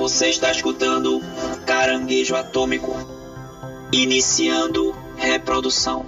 [0.00, 1.20] Você está escutando
[1.66, 2.96] Caranguejo Atômico.
[3.92, 6.06] Iniciando reprodução.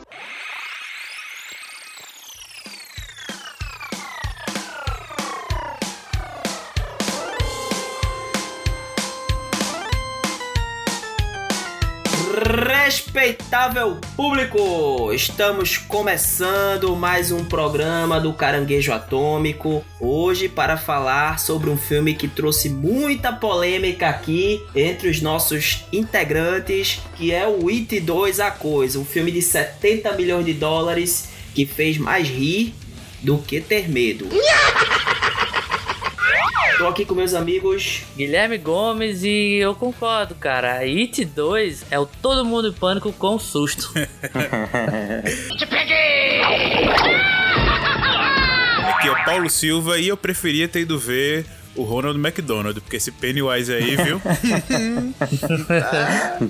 [12.93, 19.83] Respeitável público, estamos começando mais um programa do Caranguejo Atômico.
[19.99, 27.01] Hoje para falar sobre um filme que trouxe muita polêmica aqui entre os nossos integrantes,
[27.17, 31.65] que é o It 2 A Coisa, um filme de 70 milhões de dólares que
[31.65, 32.75] fez mais rir
[33.23, 34.29] do que ter medo.
[36.83, 38.03] Tô aqui com meus amigos.
[38.17, 40.79] Guilherme Gomes e eu concordo, cara.
[40.79, 43.93] It 2 é o Todo Mundo em Pânico com susto.
[45.57, 46.43] Te peguei!
[48.89, 51.47] Aqui é o Paulo Silva e eu preferia ter ido ver
[51.77, 54.21] o Ronald McDonald, porque esse Pennywise aí, viu?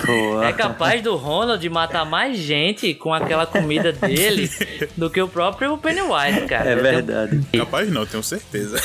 [0.07, 0.47] Boa.
[0.49, 4.51] É capaz do Ronald matar mais gente com aquela comida dele
[4.97, 6.71] do que o próprio Pennywise, cara.
[6.71, 7.41] É Eu tenho- verdade.
[7.57, 8.81] Capaz não, tenho certeza.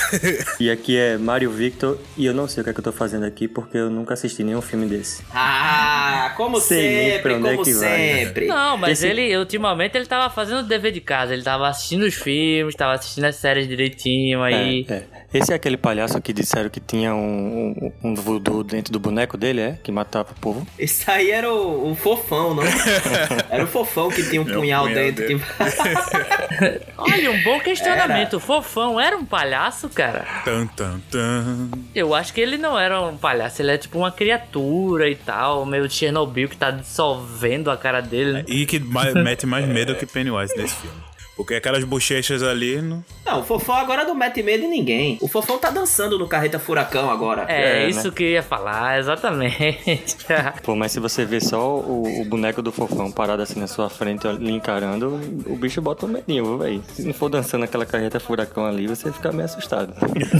[0.60, 2.92] E aqui é Mário Victor e eu não sei o que é que eu tô
[2.92, 5.24] fazendo aqui porque eu nunca assisti nenhum filme desse.
[5.34, 7.98] Ah, como Sei sempre, é como que vai.
[8.26, 8.48] sempre.
[8.48, 11.34] Não, mas Esse- ele, ultimamente, ele tava fazendo o dever de casa.
[11.34, 14.86] Ele tava assistindo os filmes, tava assistindo as séries direitinho aí.
[14.90, 15.04] É, é.
[15.34, 19.38] Esse é aquele palhaço que disseram que tinha um, um, um voodoo dentro do boneco
[19.38, 19.80] dele, é?
[19.84, 20.66] Que matava o povo.
[20.80, 22.64] Esse aí era o, o fofão, não?
[23.52, 25.26] Era o fofão que tinha um É punhal, punhal dentro.
[25.28, 25.36] que-
[26.98, 28.38] Olha, um bom questionamento.
[28.38, 30.26] O Fofão era um palhaço, cara?
[30.46, 31.70] tan, tan, tan.
[31.94, 35.66] Eu acho que ele não era um palhaço, ele é tipo uma criatura e tal,
[35.66, 38.46] meio de Chernobyl que tá dissolvendo a cara dele, né?
[38.48, 40.98] E que mete mais medo que Pennywise nesse filme.
[41.38, 42.82] Porque aquelas bochechas ali.
[42.82, 43.06] Não...
[43.24, 45.20] Não, o fofão agora não mete medo em ninguém.
[45.22, 47.46] O fofão tá dançando no Carreta Furacão agora.
[47.48, 48.14] É, É, isso né?
[48.16, 50.18] que eu ia falar, exatamente.
[50.64, 53.88] Pô, mas se você vê só o, o boneco do fofão parado assim na sua
[53.90, 56.84] frente, lhe encarando, o bicho bota um medinho, velho?
[56.92, 59.94] Se não for dançando aquela carreta furacão ali, você fica meio assustado.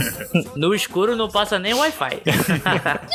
[0.56, 2.22] no escuro não passa nem Wi-Fi.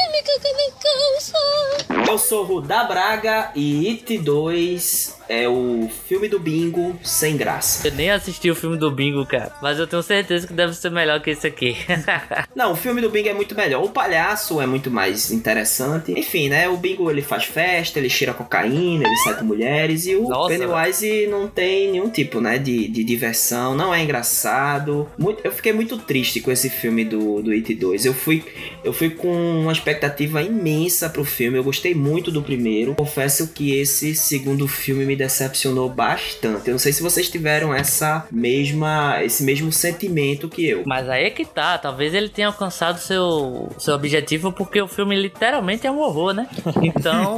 [2.08, 7.88] Eu sou Rudá Braga e It 2 é o filme do bingo sem graça.
[7.88, 10.92] eu nem assisti o filme do Bingo, cara, mas eu tenho certeza que deve ser
[10.92, 11.76] melhor que esse aqui.
[12.56, 13.84] Não, o filme do bingo é muito melhor.
[13.84, 16.12] O palhaço é muito mais interessante.
[16.18, 16.70] Enfim, né?
[16.70, 20.06] O bingo ele faz festa, ele cheira cocaína, ele sai com mulheres.
[20.06, 22.58] E o Nossa, Pennywise não tem nenhum tipo, né?
[22.58, 25.10] De, de diversão, não é engraçado.
[25.18, 28.06] Muito- eu fiquei muito triste com esse filme do, do It 2.
[28.06, 28.44] Eu fui,
[28.84, 29.32] eu fui com
[29.62, 31.58] uma expectativa imensa pro filme.
[31.58, 32.96] Eu gostei muito do primeiro.
[32.96, 36.68] Confesso que esse segundo filme me decepcionou bastante.
[36.68, 40.84] Eu não sei se vocês tiveram essa mesma, esse mesmo sentimento que eu.
[40.86, 45.16] mas aí é que tá, talvez ele tenha alcançado seu, seu objetivo porque o filme
[45.16, 46.48] literalmente é um horror, né?
[46.82, 47.36] Então,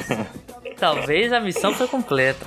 [0.78, 2.46] talvez a missão foi completa.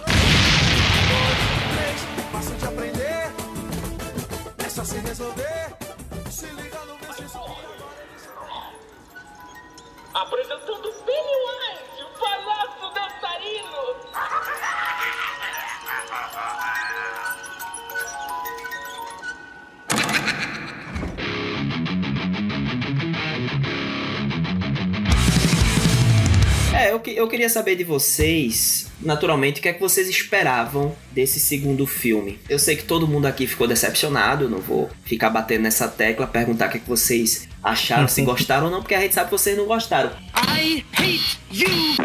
[27.14, 31.40] Eu, que- eu queria saber de vocês, naturalmente, o que é que vocês esperavam desse
[31.40, 32.40] segundo filme.
[32.50, 36.26] Eu sei que todo mundo aqui ficou decepcionado, eu não vou ficar batendo nessa tecla,
[36.28, 39.30] perguntar o que é que vocês acharam, se gostaram ou não, porque a gente sabe
[39.30, 40.12] que vocês não gostaram.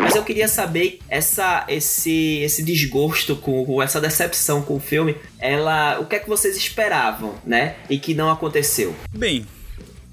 [0.00, 5.16] Mas eu queria saber essa, esse, esse desgosto com, com essa decepção com o filme,
[5.38, 7.76] ela, o que é que vocês esperavam, né?
[7.90, 8.94] E que não aconteceu.
[9.12, 9.46] Bem,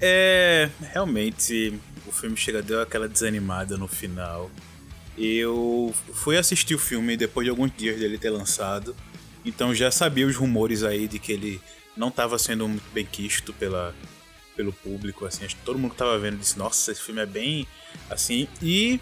[0.00, 0.68] é.
[0.92, 1.74] Realmente,
[2.06, 4.50] o filme chega deu aquela desanimada no final.
[5.16, 8.94] Eu fui assistir o filme depois de alguns dias dele ter lançado.
[9.44, 11.60] Então já sabia os rumores aí de que ele
[11.96, 13.94] não estava sendo muito bem quisto pela,
[14.54, 15.24] pelo público.
[15.24, 17.66] Assim, acho que todo mundo que tava vendo disse, nossa, esse filme é bem
[18.10, 18.48] assim.
[18.60, 19.00] E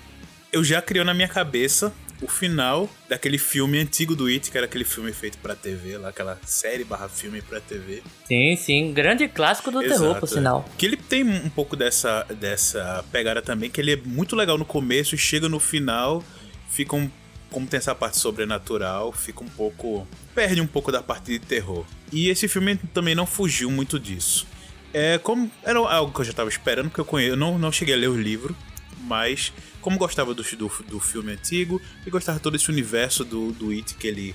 [0.53, 1.93] eu já criou na minha cabeça
[2.25, 6.09] o final daquele filme antigo do It, que era aquele filme feito pra TV, lá,
[6.09, 8.03] aquela série barra filme pra TV.
[8.26, 10.32] Sim, sim, grande clássico do terror, Exato, por é.
[10.32, 10.65] sinal.
[10.79, 14.65] Que ele tem um pouco dessa, dessa pegada também, que ele é muito legal no
[14.65, 16.25] começo e chega no final,
[16.71, 17.11] fica um.
[17.50, 20.09] Como tem essa parte sobrenatural, fica um pouco.
[20.35, 21.85] perde um pouco da parte de terror.
[22.11, 24.47] E esse filme também não fugiu muito disso.
[24.93, 25.49] É como.
[25.62, 27.35] Era algo que eu já tava esperando, porque eu conheço.
[27.35, 28.56] Eu não, não cheguei a ler o livro,
[29.03, 29.53] mas
[29.85, 33.95] como gostava do, do, do filme antigo e gostava todo esse universo do, do It
[33.97, 34.35] que ele,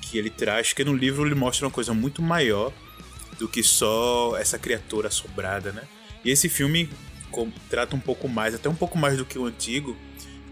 [0.00, 2.72] que ele traz, que no livro ele mostra uma coisa muito maior
[3.40, 5.82] do que só essa criatura assombrada, né?
[6.24, 6.88] E esse filme
[7.68, 9.96] trata um pouco mais, até um pouco mais do que o antigo,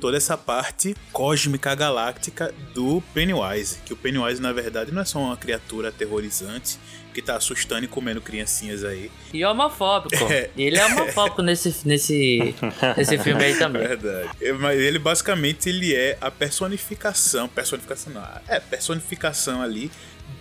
[0.00, 3.78] toda essa parte cósmica galáctica do Pennywise.
[3.87, 6.81] Que o Pennywise, na verdade, não é só uma criatura aterrorizante
[7.16, 9.10] que tá assustando e comendo criancinhas aí.
[9.32, 10.14] E homofóbico.
[10.30, 10.50] É.
[10.54, 12.54] Ele é homofóbico nesse, nesse,
[12.94, 13.88] nesse filme aí também.
[13.88, 14.28] Verdade.
[14.38, 19.90] É, Mas ele basicamente ele é a personificação, personificação não, é personificação ali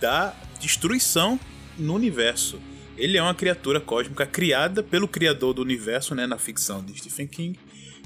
[0.02, 1.40] da destruição
[1.78, 2.60] no universo.
[2.98, 7.28] Ele é uma criatura cósmica criada pelo criador do universo, né, na ficção de Stephen
[7.28, 7.60] King,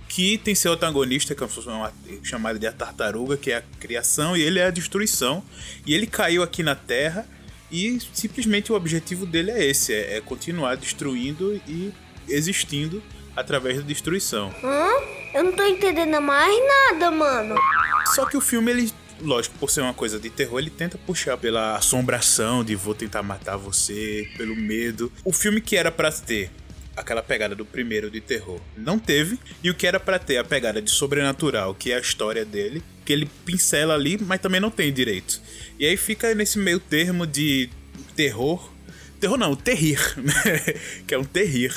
[0.08, 1.92] que tem seu antagonista, que é uma,
[2.24, 5.44] chamada de a tartaruga, que é a criação, e ele é a destruição.
[5.88, 7.28] E ele caiu aqui na Terra
[7.72, 11.94] e simplesmente o objetivo dele é esse, é, é continuar destruindo e
[12.28, 13.02] existindo
[13.36, 14.54] através da destruição.
[14.64, 14.90] Hã?
[15.34, 17.56] Eu não tô entendendo mais nada, mano.
[18.16, 21.38] Só que o filme, ele, lógico, por ser uma coisa de terror, ele tenta puxar
[21.38, 25.12] pela assombração de vou tentar matar você, pelo medo.
[25.24, 26.50] O filme que era pra ter
[27.00, 30.44] aquela pegada do primeiro de terror não teve, e o que era pra ter a
[30.44, 34.70] pegada de sobrenatural, que é a história dele, que ele pincela ali, mas também não
[34.70, 35.42] tem direito.
[35.80, 37.70] E aí fica nesse meio termo de
[38.16, 38.72] terror.
[39.20, 40.34] Terror não, terrir, né?
[41.06, 41.74] que é um terrir.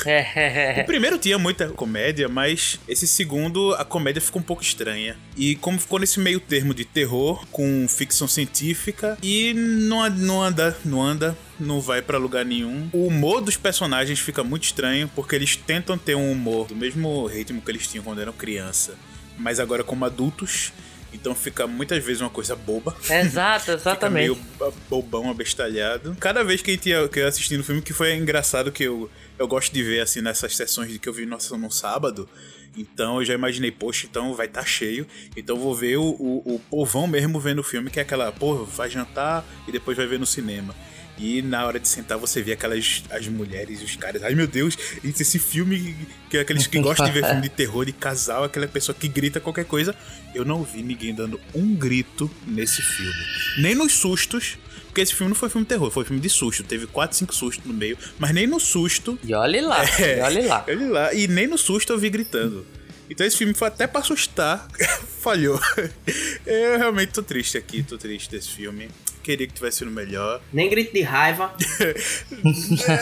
[0.81, 5.17] O primeiro tinha muita comédia, mas esse segundo a comédia ficou um pouco estranha.
[5.37, 10.77] E como ficou nesse meio termo de terror com ficção científica e não, não anda,
[10.85, 12.89] não anda, não vai pra lugar nenhum.
[12.93, 17.27] O humor dos personagens fica muito estranho porque eles tentam ter um humor do mesmo
[17.27, 18.94] ritmo que eles tinham quando eram criança,
[19.37, 20.73] mas agora como adultos.
[21.12, 22.97] Então fica muitas vezes uma coisa boba.
[23.09, 24.14] Exato, Fica exatamente.
[24.31, 26.17] meio ba- bobão, abestalhado.
[26.19, 28.73] Cada vez que, a gente ia, que eu ia assistindo o filme, que foi engraçado
[28.73, 31.70] que eu, eu gosto de ver, assim, nessas sessões de que eu vi no, no
[31.70, 32.29] sábado.
[32.76, 35.06] Então eu já imaginei, poxa, então vai estar cheio.
[35.37, 38.32] Então eu vou ver o, o, o povão mesmo vendo o filme, que é aquela,
[38.32, 40.75] pô, vai jantar e depois vai ver no cinema.
[41.19, 44.23] E na hora de sentar você vê aquelas as mulheres e os caras.
[44.23, 45.94] Ai meu Deus, esse filme
[46.31, 49.06] que é aqueles que gostam de ver filme de terror, de casal, aquela pessoa que
[49.09, 49.94] grita qualquer coisa.
[50.35, 53.25] Eu não vi ninguém dando um grito nesse filme.
[53.59, 54.59] Nem nos sustos.
[54.87, 56.62] Porque esse filme não foi filme de terror, foi filme de susto.
[56.62, 57.97] Teve 4, 5 sustos no meio.
[58.19, 59.19] Mas nem no susto.
[59.25, 60.65] E olhe lá, É, e olhe lá.
[60.69, 61.15] Olha lá.
[61.15, 62.67] E nem no susto eu vi gritando.
[63.08, 64.69] Então esse filme foi até pra assustar.
[65.20, 65.58] Falhou.
[66.47, 68.88] Eu realmente tô triste aqui, tô triste desse filme.
[69.23, 70.41] Queria que tivesse sido melhor.
[70.53, 71.53] Nem grito de raiva.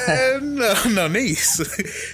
[0.09, 1.65] É, não, não, nem isso.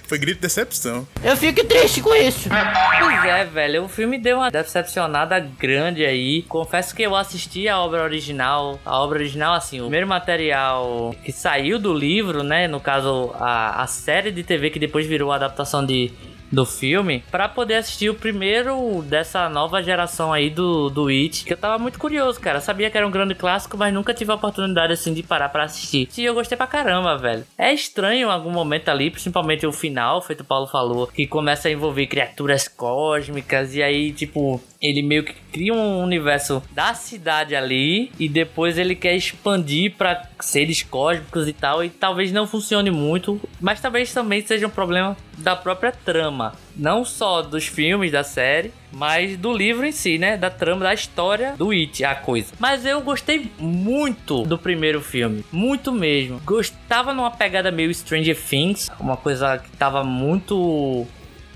[0.06, 1.06] Foi grito de decepção.
[1.22, 2.48] Eu fico triste com isso.
[2.48, 6.42] Pois é, velho, o filme deu uma decepcionada grande aí.
[6.42, 8.78] Confesso que eu assisti a obra original.
[8.84, 12.68] A obra original, assim, o primeiro material que saiu do livro, né?
[12.68, 16.12] No caso, a, a série de TV que depois virou a adaptação de.
[16.50, 21.52] Do filme, pra poder assistir o primeiro dessa nova geração aí do, do It, que
[21.52, 22.60] eu tava muito curioso, cara.
[22.60, 25.64] Sabia que era um grande clássico, mas nunca tive a oportunidade assim de parar pra
[25.64, 26.08] assistir.
[26.16, 27.44] E eu gostei pra caramba, velho.
[27.58, 31.68] É estranho em algum momento ali, principalmente o final, feito o Paulo falou, que começa
[31.68, 37.54] a envolver criaturas cósmicas e aí, tipo, ele meio que cria um universo da cidade
[37.54, 42.90] ali e depois ele quer expandir pra seres cósmicos e tal e talvez não funcione
[42.90, 48.24] muito, mas talvez também seja um problema da própria trama, não só dos filmes da
[48.24, 52.52] série, mas do livro em si, né, da trama, da história do It, a coisa.
[52.58, 56.40] Mas eu gostei muito do primeiro filme, muito mesmo.
[56.44, 61.06] Gostava numa pegada meio Stranger Things, uma coisa que tava muito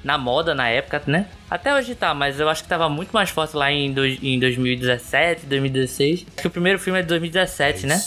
[0.02, 1.26] na moda na época, né?
[1.50, 5.46] Até hoje tá, mas eu acho que tava muito mais forte lá em, em 2017,
[5.46, 6.26] 2016.
[6.26, 8.02] Acho que o primeiro filme é de 2017, É né?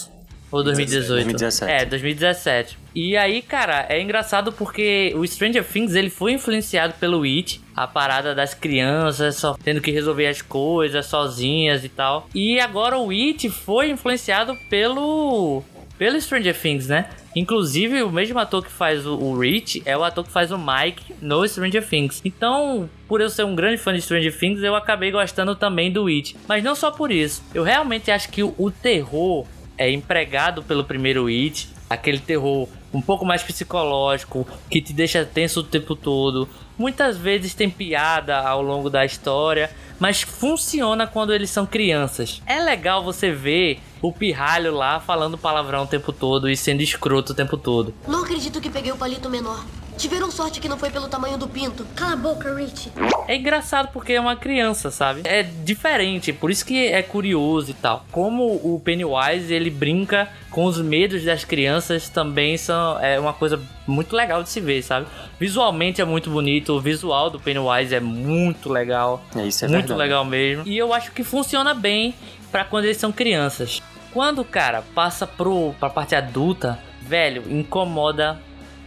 [0.51, 1.07] Ou 2018?
[1.07, 1.71] 2017.
[1.71, 2.77] É, 2017.
[2.93, 7.87] E aí, cara, é engraçado porque o Stranger Things ele foi influenciado pelo It, a
[7.87, 12.29] parada das crianças só tendo que resolver as coisas sozinhas e tal.
[12.35, 15.63] E agora o It foi influenciado pelo
[15.97, 17.07] pelo Stranger Things, né?
[17.35, 21.15] Inclusive, o mesmo ator que faz o, Rich é o ator que faz o Mike
[21.21, 22.21] no Stranger Things.
[22.23, 26.07] Então, por eu ser um grande fã de Stranger Things, eu acabei gostando também do
[26.07, 26.35] It.
[26.47, 27.43] Mas não só por isso.
[27.53, 29.45] Eu realmente acho que o, o terror
[29.77, 31.69] é empregado pelo primeiro It.
[31.89, 36.47] Aquele terror um pouco mais psicológico, que te deixa tenso o tempo todo.
[36.77, 42.41] Muitas vezes tem piada ao longo da história, mas funciona quando eles são crianças.
[42.45, 47.31] É legal você ver o pirralho lá falando palavrão o tempo todo e sendo escroto
[47.31, 47.93] o tempo todo.
[48.05, 49.63] Não acredito que peguei o palito menor.
[49.97, 51.85] Tiveram sorte que não foi pelo tamanho do pinto.
[51.95, 52.91] Cala a boca, Rich.
[53.27, 55.21] É engraçado porque é uma criança, sabe?
[55.23, 58.05] É diferente, por isso que é curioso e tal.
[58.11, 63.61] Como o Pennywise ele brinca com os medos das crianças também são é uma coisa
[63.87, 65.05] muito legal de se ver, sabe?
[65.39, 69.23] Visualmente é muito bonito, o visual do Pennywise é muito legal.
[69.35, 69.99] É, isso é muito verdade.
[69.99, 70.67] legal mesmo.
[70.67, 72.13] E eu acho que funciona bem
[72.51, 73.81] pra quando eles são crianças.
[74.13, 78.39] Quando o cara passa pro pra parte adulta, velho, incomoda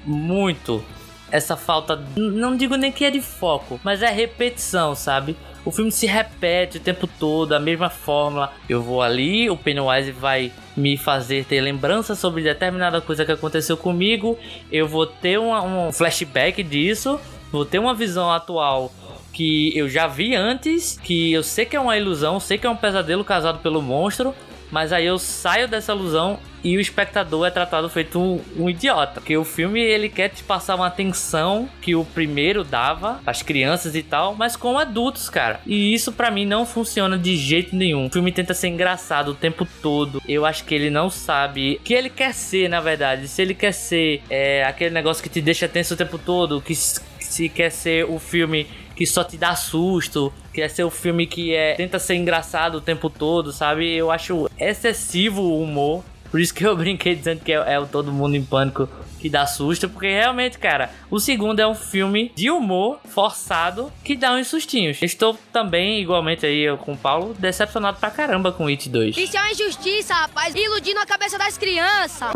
[0.04, 0.84] muito.
[1.30, 5.36] essa falta, não digo nem que é de foco, mas é repetição, sabe?
[5.64, 8.52] O filme se repete o tempo todo, a mesma fórmula.
[8.68, 13.76] Eu vou ali, o Pennywise vai me fazer ter lembrança sobre determinada coisa que aconteceu
[13.76, 14.38] comigo.
[14.70, 17.18] Eu vou ter uma, um flashback disso,
[17.50, 18.92] vou ter uma visão atual
[19.32, 22.70] que eu já vi antes, que eu sei que é uma ilusão, sei que é
[22.70, 24.32] um pesadelo causado pelo monstro,
[24.70, 29.20] mas aí eu saio dessa ilusão e o espectador é tratado feito um, um, idiota.
[29.20, 33.94] Porque o filme ele quer te passar uma atenção que o primeiro dava às crianças
[33.94, 35.60] e tal, mas com adultos, cara.
[35.64, 38.06] E isso para mim não funciona de jeito nenhum.
[38.06, 40.20] O filme tenta ser engraçado o tempo todo.
[40.26, 43.28] Eu acho que ele não sabe o que ele quer ser, na verdade.
[43.28, 46.74] Se ele quer ser é, aquele negócio que te deixa tenso o tempo todo, que
[46.74, 48.66] se quer ser o filme
[48.96, 52.80] que só te dá susto, quer ser o filme que é tenta ser engraçado o
[52.80, 53.94] tempo todo, sabe?
[53.94, 56.02] Eu acho excessivo o humor.
[56.30, 58.88] Por isso que eu brinquei dizendo que é, é o Todo Mundo em Pânico
[59.20, 64.14] que dá susto, porque realmente, cara, o segundo é um filme de humor forçado que
[64.14, 65.02] dá uns sustinhos.
[65.02, 69.16] Estou também, igualmente aí eu com o Paulo, decepcionado pra caramba com It 2.
[69.16, 72.32] Isso é uma injustiça, rapaz, iludindo a cabeça das crianças.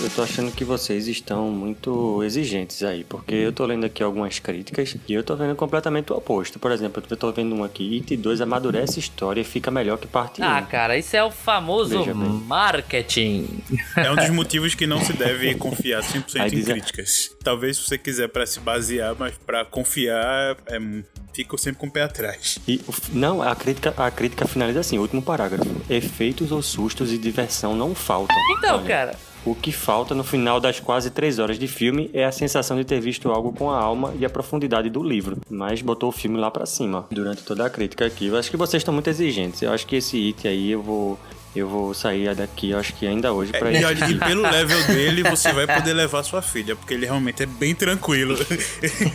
[0.00, 4.38] Eu tô achando que vocês estão muito exigentes aí, porque eu tô lendo aqui algumas
[4.38, 6.58] críticas e eu tô vendo completamente o oposto.
[6.58, 9.98] Por exemplo, eu tô vendo um aqui, It 2 amadurece a história e fica melhor
[9.98, 10.44] que parte 1.
[10.44, 12.04] Ah, cara, isso é o famoso
[12.46, 13.62] marketing.
[13.96, 17.36] É um dos motivos que não se deve confiar 100% em críticas.
[17.42, 20.78] Talvez se você quiser para se basear, mas para confiar é
[21.34, 22.58] fico sempre com o pé atrás.
[22.68, 22.80] E,
[23.12, 25.64] não, a crítica, a crítica finaliza assim, último parágrafo.
[25.88, 28.36] Efeitos ou sustos e diversão não faltam.
[28.58, 28.86] Então, Olha.
[28.86, 32.76] cara, o que falta no final das quase três horas de filme é a sensação
[32.76, 36.12] de ter visto algo com a alma e a profundidade do livro, mas botou o
[36.12, 38.26] filme lá para cima durante toda a crítica aqui.
[38.26, 39.62] Eu acho que vocês estão muito exigentes.
[39.62, 41.18] Eu acho que esse it aí eu vou
[41.54, 44.10] eu vou sair daqui, eu acho que ainda hoje pra é, ir.
[44.10, 47.74] E pelo level dele, você vai poder levar sua filha, porque ele realmente é bem
[47.74, 48.36] tranquilo.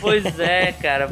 [0.00, 1.10] Pois é, cara.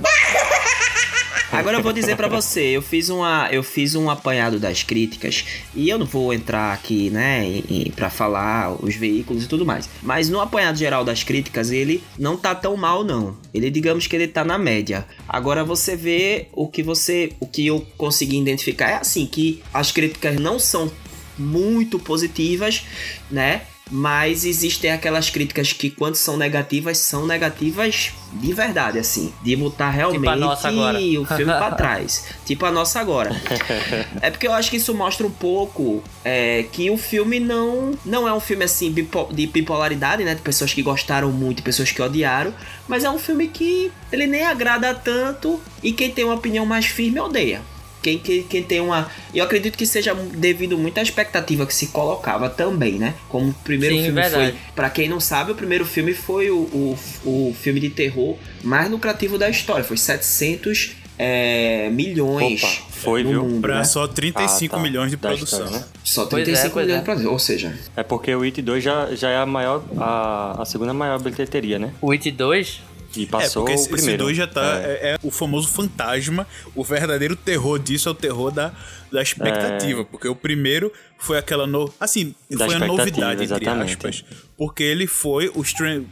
[1.52, 5.44] Agora eu vou dizer para você, eu fiz uma, eu fiz um apanhado das críticas
[5.74, 7.62] e eu não vou entrar aqui, né,
[7.94, 9.88] para falar os veículos e tudo mais.
[10.02, 13.36] Mas no apanhado geral das críticas ele não tá tão mal não.
[13.54, 15.06] Ele digamos que ele tá na média.
[15.28, 19.92] Agora você vê o que você, o que eu consegui identificar é assim que as
[19.92, 20.90] críticas não são
[21.38, 22.84] muito positivas,
[23.30, 23.62] né?
[23.90, 29.32] Mas existem aquelas críticas que, quando são negativas, são negativas de verdade, assim.
[29.42, 30.98] De botar realmente tipo a nossa agora.
[30.98, 32.24] o filme pra trás.
[32.44, 33.30] Tipo a nossa agora.
[34.20, 38.26] é porque eu acho que isso mostra um pouco é, que o filme não, não
[38.26, 40.34] é um filme assim de bipolaridade, né?
[40.34, 42.52] De pessoas que gostaram muito e pessoas que odiaram.
[42.88, 46.86] Mas é um filme que ele nem agrada tanto e quem tem uma opinião mais
[46.86, 47.62] firme odeia.
[48.06, 49.10] Quem, quem, quem, tem uma.
[49.34, 53.14] Eu acredito que seja devido muito à expectativa que se colocava também, né?
[53.28, 54.52] Como o primeiro Sim, filme verdade.
[54.52, 54.60] foi.
[54.76, 58.88] Pra quem não sabe, o primeiro filme foi o, o, o filme de terror mais
[58.88, 59.82] lucrativo da história.
[59.82, 62.62] Foi 700 é, milhões.
[62.62, 63.42] Opa, foi, no viu?
[63.42, 63.84] Mundo, pra né?
[63.84, 64.82] só 35 Ah, tá.
[64.84, 65.58] milhões de produção.
[65.64, 65.84] história, né?
[66.04, 67.00] Só Pois 35 é, milhões é.
[67.00, 67.32] de produção.
[67.32, 70.94] Ou seja, É porque o It 2 já, já é a maior, a, a segunda
[70.94, 71.92] maior bilheteria, né?
[72.00, 72.82] O It 2
[73.16, 74.24] E É, passou porque o esse, esse primeiro.
[74.24, 74.80] dois já tá.
[74.80, 75.00] É.
[75.02, 75.08] É.
[75.14, 76.46] é o famoso fantasma.
[76.74, 78.72] O verdadeiro terror disso é o terror da,
[79.10, 80.04] da expectativa.
[80.04, 81.66] Porque o primeiro foi aquela.
[81.66, 82.56] No, assim, É.
[82.56, 83.92] Da foi a novidade, entre exatamente.
[83.92, 84.24] aspas.
[84.56, 85.62] Porque ele foi o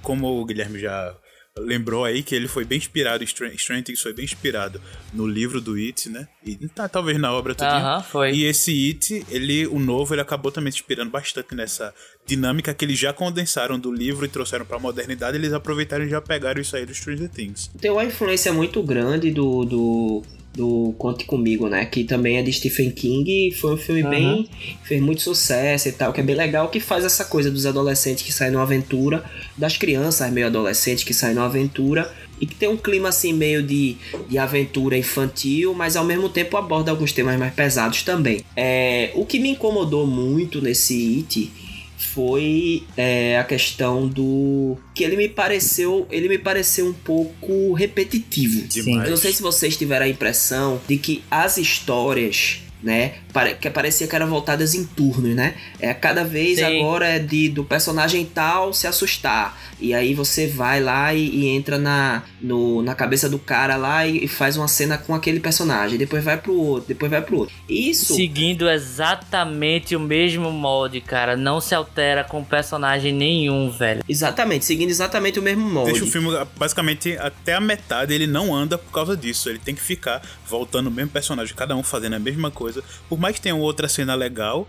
[0.02, 1.14] Como o Guilherme já
[1.58, 3.22] lembrou aí, que ele foi bem inspirado.
[3.24, 4.80] Stran- Stranger Things foi bem inspirado
[5.12, 6.26] no livro do It, né?
[6.44, 7.74] E tá, talvez na obra também.
[7.76, 8.32] Aham, foi.
[8.32, 11.94] E esse It, ele, o novo, ele acabou também se inspirando bastante nessa
[12.26, 15.36] dinâmica que eles já condensaram do livro e trouxeram pra modernidade.
[15.36, 17.70] Eles aproveitaram e já pegaram isso aí do Stranger Things.
[17.80, 20.22] tem uma influência muito grande do, do,
[20.54, 21.84] do Conte Comigo, né?
[21.84, 24.48] Que também é de Stephen King e foi um filme bem.
[24.84, 28.22] fez muito sucesso e tal, que é bem legal, que faz essa coisa dos adolescentes
[28.22, 29.24] que saem numa aventura,
[29.56, 32.12] das crianças meio adolescentes que saem numa aventura.
[32.40, 33.96] E que tem um clima assim meio de,
[34.28, 38.40] de aventura infantil, mas ao mesmo tempo aborda alguns temas mais pesados também.
[38.56, 41.63] É, o que me incomodou muito nesse It
[42.12, 48.66] foi é, a questão do que ele me pareceu ele me pareceu um pouco repetitivo
[48.68, 49.04] Demais.
[49.04, 53.14] eu não sei se vocês tiveram a impressão de que as histórias né
[53.60, 56.64] que parecia que eram voltadas em turnos né é cada vez Sim.
[56.64, 61.48] agora é de do personagem tal se assustar e aí você vai lá e, e
[61.48, 65.40] entra na no, na cabeça do cara lá e, e faz uma cena com aquele
[65.40, 71.00] personagem depois vai pro outro depois vai pro outro isso seguindo exatamente o mesmo molde,
[71.00, 71.36] cara.
[71.36, 74.02] Não se altera com personagem nenhum, velho.
[74.08, 78.54] exatamente seguindo exatamente o mesmo molde Deixa o filme, basicamente, até a metade ele não
[78.54, 79.48] anda por causa disso.
[79.48, 82.73] Ele tem que ficar voltando o mesmo personagem, cada um fazendo a mesma coisa.
[83.08, 84.68] Por mais que tenha outra cena legal,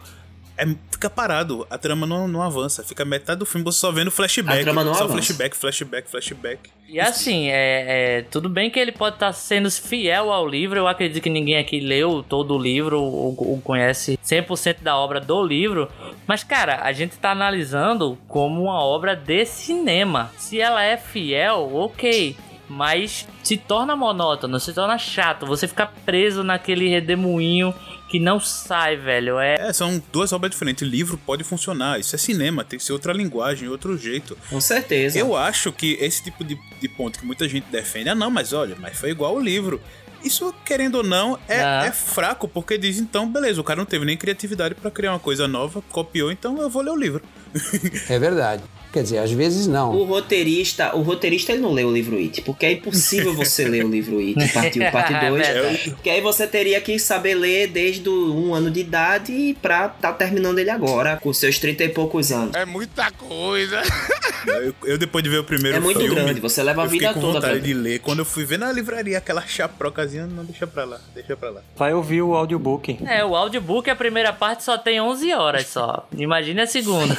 [0.57, 2.83] é, fica parado, a trama não, não avança.
[2.83, 4.62] Fica metade do filme você só vendo flashback.
[4.62, 5.13] A trama não só avança.
[5.13, 6.69] flashback, flashback, flashback.
[6.88, 10.79] E assim, é, é, tudo bem que ele pode estar sendo fiel ao livro.
[10.79, 15.19] Eu acredito que ninguém aqui leu todo o livro ou, ou conhece 100% da obra
[15.19, 15.89] do livro.
[16.25, 20.31] Mas, cara, a gente tá analisando como uma obra de cinema.
[20.38, 22.38] Se ela é fiel, ok.
[22.67, 25.45] Mas se torna monótono, se torna chato.
[25.45, 27.74] Você fica preso naquele redemoinho
[28.09, 29.39] que não sai, velho.
[29.39, 30.88] É, É, são duas obras diferentes.
[30.88, 34.38] Livro pode funcionar, isso é cinema, tem que ser outra linguagem, outro jeito.
[34.50, 35.17] Com certeza.
[35.17, 38.53] Eu acho que esse tipo de, de ponto que muita gente defende, ah não, mas
[38.53, 39.81] olha, mas foi igual o livro.
[40.24, 41.85] Isso, querendo ou não, é, Ah.
[41.85, 45.19] é fraco, porque diz, então, beleza, o cara não teve nem criatividade pra criar uma
[45.19, 47.21] coisa nova, copiou, então eu vou ler o livro.
[48.09, 48.63] É verdade.
[48.95, 49.93] Quer dizer, às vezes não.
[49.93, 53.83] O roteirista, o roteirista ele não lê o livro It, porque é impossível você ler
[53.83, 55.47] o livro It, parte 1, parte 2.
[55.47, 55.89] Verdade.
[55.91, 60.59] porque aí você teria que saber ler desde um ano de idade pra tá terminando
[60.59, 62.55] ele agora, com seus 30 e poucos anos.
[62.55, 63.81] É muita coisa.
[64.45, 67.11] Eu, eu, depois de ver o primeiro É muito filme, grande, você leva a vida
[67.15, 67.97] com toda vontade pra- de ler.
[67.99, 71.61] Quando eu fui ver na livraria aquela chaprocazinha, não deixa pra lá, deixa pra lá.
[71.75, 72.95] Vai ouvir o audiobook.
[73.07, 76.07] é, o audiobook, a primeira parte só tem 11 horas só.
[76.15, 77.15] Imagina a segunda.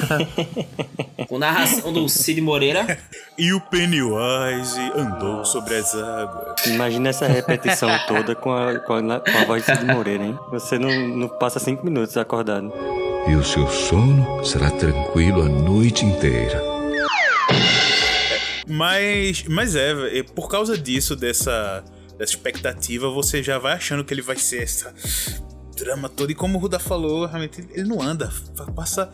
[1.27, 2.97] Com narração do Cid Moreira.
[3.39, 6.65] E o Pennywise andou sobre as águas.
[6.65, 10.39] Imagina essa repetição toda com a, com a, com a voz de Cid Moreira, hein?
[10.49, 12.73] Você não, não passa cinco minutos acordado.
[13.27, 16.59] E o seu sono será tranquilo a noite inteira.
[18.67, 21.83] Mas, mas é, é, por causa disso, dessa,
[22.17, 24.93] dessa expectativa, você já vai achando que ele vai ser essa
[25.75, 26.31] drama toda.
[26.31, 28.31] E como o Ruda falou, realmente ele não anda.
[28.75, 29.09] Passa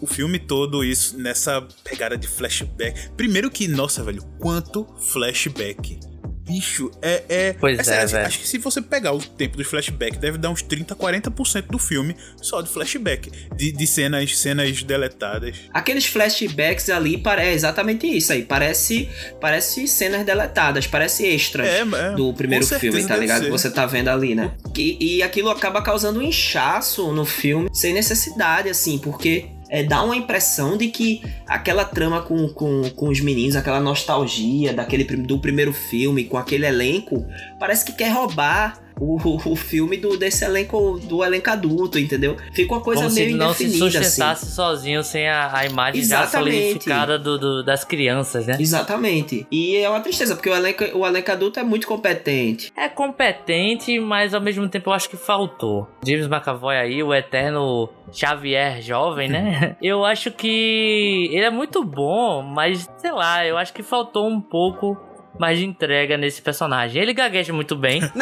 [0.00, 3.10] o filme todo isso nessa pegada de flashback.
[3.16, 5.98] Primeiro que, nossa, velho, quanto flashback.
[6.46, 7.24] Bicho, é.
[7.28, 8.26] é Pois é, sério, velho.
[8.26, 11.78] Acho que se você pegar o tempo dos flashback, deve dar uns 30, 40% do
[11.78, 13.32] filme só de flashback.
[13.56, 15.56] De, de cenas, cenas deletadas.
[15.74, 18.44] Aqueles flashbacks ali é exatamente isso aí.
[18.44, 19.08] Parece,
[19.40, 23.40] parece cenas deletadas, parece extras É, é, do primeiro filme, tá ligado?
[23.40, 23.44] ser.
[23.46, 24.52] Que você tá vendo ali, né?
[24.76, 30.02] E, e aquilo acaba causando um inchaço no filme, sem necessidade, assim, porque é, dá
[30.02, 35.38] uma impressão de que aquela trama com, com, com os meninos, aquela nostalgia daquele, do
[35.38, 37.26] primeiro filme, com aquele elenco,
[37.58, 38.85] parece que quer roubar.
[38.98, 39.16] O,
[39.50, 42.36] o, filme do, desse elenco, do elenco adulto, entendeu?
[42.52, 43.78] Fica uma coisa Como se meio não se assim.
[43.78, 46.56] sustentasse sozinho sem a, a imagem já Exatamente.
[46.56, 48.56] solidificada do, do- das crianças, né?
[48.58, 49.46] Exatamente.
[49.50, 52.72] E é uma tristeza, porque o elenco, o elenco adulto é muito competente.
[52.76, 55.86] É competente, mas ao mesmo tempo eu acho que faltou.
[56.04, 59.76] James McAvoy aí, o eterno Xavier jovem, né?
[59.82, 64.40] Eu acho que ele é muito bom, mas sei lá, eu acho que faltou um
[64.40, 64.96] pouco
[65.38, 67.00] mais de entrega nesse personagem.
[67.00, 68.00] Ele gagueja muito bem,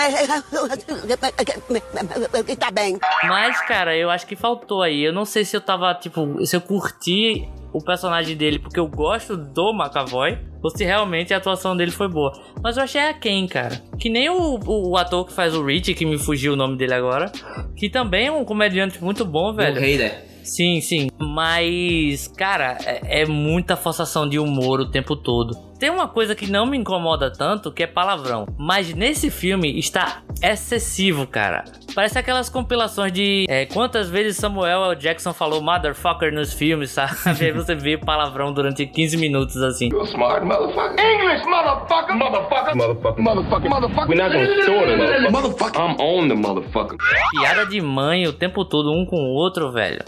[2.58, 2.98] Tá bem.
[3.24, 5.02] mas cara, eu acho que faltou aí.
[5.02, 8.86] Eu não sei se eu tava, tipo, se eu curti o personagem dele porque eu
[8.86, 12.32] gosto do McAvoy ou se realmente a atuação dele foi boa.
[12.62, 13.82] Mas eu achei a quem, cara.
[13.98, 16.76] Que nem o, o, o ator que faz o Rich, que me fugiu o nome
[16.76, 17.30] dele agora,
[17.76, 19.80] que também é um comediante muito bom, velho.
[19.80, 20.24] O Heider.
[20.44, 21.08] Sim, sim.
[21.18, 25.56] Mas, cara, é, é muita forçação de humor o tempo todo.
[25.78, 28.46] Tem uma coisa que não me incomoda tanto, que é palavrão.
[28.56, 31.64] Mas nesse filme está excessivo, cara.
[31.94, 34.96] Parece aquelas compilações de é, quantas vezes Samuel L.
[34.96, 37.14] Jackson falou motherfucker nos filmes, sabe?
[37.40, 39.88] Aí você vê palavrão durante 15 minutos assim.
[40.04, 41.04] Smart motherfucker.
[41.04, 42.14] English, motherfucker.
[42.16, 42.76] Motherfucker.
[42.76, 43.22] Motherfucker.
[43.22, 43.70] Motherfucker.
[43.70, 44.08] Motherfucker.
[44.08, 45.78] We're not gonna store it, motherfucker.
[45.78, 46.96] I'm on the motherfucker.
[47.32, 50.02] Piada de mãe o tempo todo, um com o outro, velho.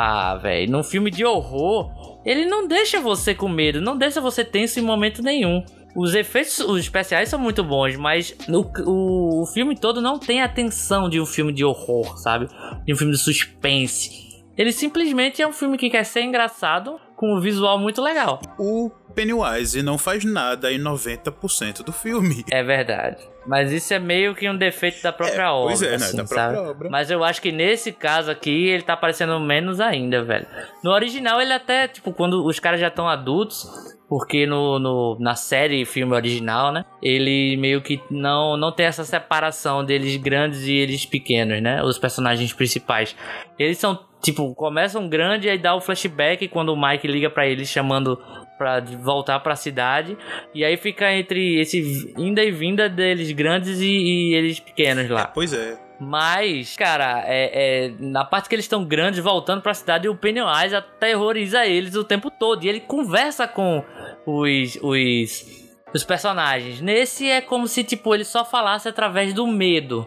[0.00, 1.90] Ah, velho, num filme de horror,
[2.24, 5.64] ele não deixa você com medo, não deixa você tenso em momento nenhum.
[5.96, 10.40] Os efeitos os especiais são muito bons, mas no- o, o filme todo não tem
[10.40, 12.46] a tensão de um filme de horror, sabe?
[12.84, 14.28] De um filme de suspense.
[14.56, 18.40] Ele simplesmente é um filme que quer ser engraçado, com um visual muito legal.
[18.56, 22.44] O Pennywise não faz nada em 90% do filme.
[22.50, 23.18] É verdade.
[23.46, 25.66] Mas isso é meio que um defeito da própria É, obra.
[25.68, 25.94] pois é, né?
[25.96, 26.68] assim, Da própria sabe?
[26.70, 26.90] obra.
[26.90, 30.46] Mas eu acho que nesse caso aqui ele tá aparecendo menos ainda, velho.
[30.84, 33.66] No original ele até, tipo, quando os caras já estão adultos.
[34.08, 36.82] Porque no, no- na série, filme original, né?
[37.02, 41.82] Ele meio que não, não tem essa separação deles grandes e eles pequenos, né?
[41.82, 43.14] Os personagens principais.
[43.58, 47.46] Eles são, tipo, começam grande e aí dá o flashback quando o Mike liga pra
[47.46, 48.18] eles chamando
[48.56, 50.18] pra voltar pra cidade.
[50.54, 55.26] E aí fica entre esse inda e vinda deles grandes e, e eles pequenos lá.
[55.26, 55.78] Pois é.
[56.00, 60.74] Mas, cara, é, é, na parte que eles estão grandes voltando pra cidade, o Pennywise
[60.74, 62.64] aterroriza eles o tempo todo.
[62.64, 63.82] E ele conversa com
[64.24, 66.80] os, os, os personagens.
[66.80, 70.06] Nesse é como se, tipo, ele só falasse através do medo.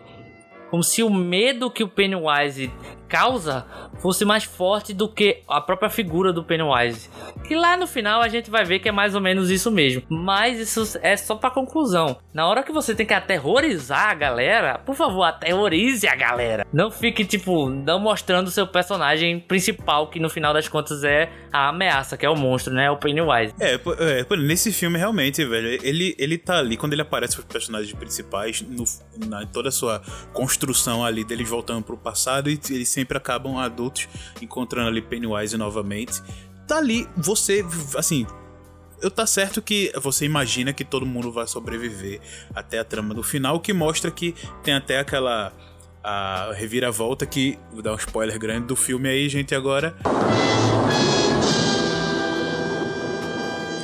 [0.69, 2.71] Como se o medo que o Pennywise
[3.11, 3.65] causa
[3.99, 7.09] fosse mais forte do que a própria figura do Pennywise.
[7.45, 10.01] Que lá no final a gente vai ver que é mais ou menos isso mesmo.
[10.09, 12.17] Mas isso é só pra conclusão.
[12.33, 16.65] Na hora que você tem que aterrorizar a galera, por favor, aterrorize a galera.
[16.71, 21.67] Não fique, tipo, não mostrando seu personagem principal, que no final das contas é a
[21.67, 22.89] ameaça, que é o monstro, né?
[22.89, 23.53] O Pennywise.
[23.59, 27.91] É, é, nesse filme, realmente, velho, ele, ele tá ali, quando ele aparece os personagens
[27.93, 28.85] principais, no,
[29.27, 34.07] na, toda a sua construção ali deles voltando pro passado, e eles sempre acabam adultos
[34.41, 36.21] encontrando ali Pennywise novamente.
[36.67, 37.65] Tá ali, você,
[37.97, 38.25] assim,
[39.01, 42.21] eu tá certo que você imagina que todo mundo vai sobreviver
[42.53, 45.51] até a trama do final, que mostra que tem até aquela
[46.03, 49.95] a reviravolta que vou dar um spoiler grande do filme aí, gente, agora.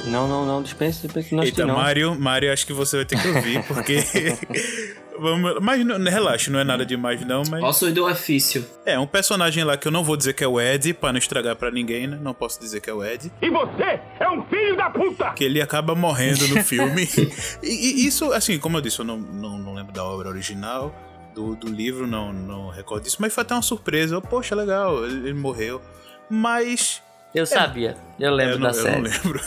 [0.07, 1.75] Não, não, não, dispense, dispense não Eita, não.
[1.75, 3.97] Mário, Mário, acho que você vai ter que ouvir, porque.
[5.19, 7.41] Vamos, mas não, relaxa, não é nada demais, não.
[7.49, 7.63] Mas...
[7.63, 8.63] Ossos do ofício.
[8.85, 11.17] É, um personagem lá que eu não vou dizer que é o Ed, pra não
[11.17, 12.19] estragar pra ninguém, né?
[12.21, 13.31] Não posso dizer que é o Ed.
[13.41, 15.31] E você é um filho da puta!
[15.31, 17.09] Que ele acaba morrendo no filme.
[17.63, 20.93] e, e isso, assim, como eu disse, eu não, não, não lembro da obra original.
[21.33, 24.15] Do, do livro, não, não recordo disso, mas foi até uma surpresa.
[24.15, 25.81] Eu, Poxa, legal, ele, ele morreu.
[26.29, 27.01] Mas
[27.37, 28.97] Eu sabia, eu lembro eu não, da série.
[28.97, 29.41] Eu não lembro.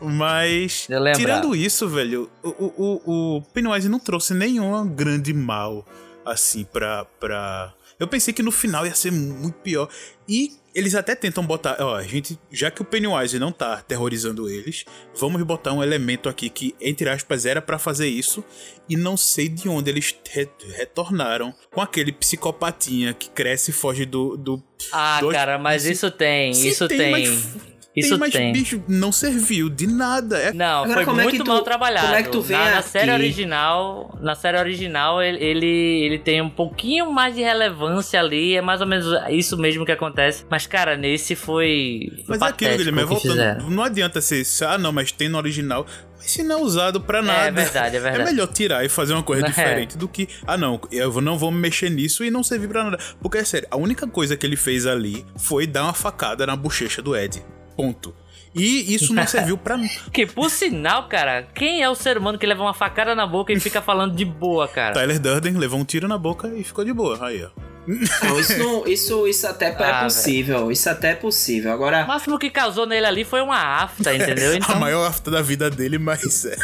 [0.00, 5.84] Mas, tirando isso, velho, o, o, o, o Pennywise não trouxe nenhum grande mal,
[6.24, 7.74] assim, pra, pra...
[7.98, 9.88] Eu pensei que no final ia ser muito pior.
[10.28, 11.76] E eles até tentam botar...
[11.80, 12.38] Ó, a gente...
[12.50, 17.08] Já que o Pennywise não tá aterrorizando eles, vamos botar um elemento aqui que, entre
[17.10, 18.42] aspas, era pra fazer isso.
[18.88, 24.04] E não sei de onde eles re- retornaram com aquele psicopatinha que cresce e foge
[24.04, 24.36] do...
[24.36, 27.10] do Ah, cara, mas isso tem, Sim, isso tem, tem.
[27.12, 28.52] mas- Isso tem, mas, tem.
[28.52, 30.38] bicho, não serviu de nada.
[30.38, 32.06] É Não, Agora, foi é muito que tu- mal trabalhado.
[32.06, 32.88] como é que tu vê na, na aqui?
[32.88, 35.66] série original, na série original ele, ele
[36.06, 39.92] ele tem um pouquinho mais de relevância ali, é mais ou menos isso mesmo que
[39.92, 40.44] acontece.
[40.50, 43.30] Mas cara, nesse foi, foi Mas é aquilo, Guilherme, voltando.
[43.32, 43.70] fizeram.
[43.70, 44.64] Não adianta ser isso.
[44.64, 45.86] Ah, não, mas tem no original.
[46.16, 47.50] Mas se não é usado pra nada.
[47.50, 48.24] verdade, é verdade.
[48.30, 49.48] melhor tirar e fazer uma coisa É.
[49.48, 50.28] diferente do que.
[50.46, 52.98] Ah, não, eu não vou mexer nisso e não servir pra nada.
[53.20, 56.56] Porque é sério, a única coisa que ele fez ali foi dar uma facada na
[56.56, 57.42] bochecha do Ed.
[57.76, 58.14] Ponto.
[58.54, 59.78] E isso não serviu pra.
[60.12, 63.52] Que por sinal, cara, quem é o ser humano que leva uma facada na boca
[63.52, 64.92] e fica falando de boa, cara?
[64.92, 67.18] Tyler Durden levou um tiro na boca e ficou de boa.
[67.24, 67.48] Aí, ó.
[67.86, 70.70] Não, isso, não- isso, isso até é Ah, possível.
[70.70, 71.72] Isso até é possível.
[71.72, 72.04] Agora.
[72.04, 74.54] O máximo que causou nele ali foi uma afta, entendeu?
[74.62, 76.44] Então, A maior afta da vida dele, mas.
[76.44, 76.56] é.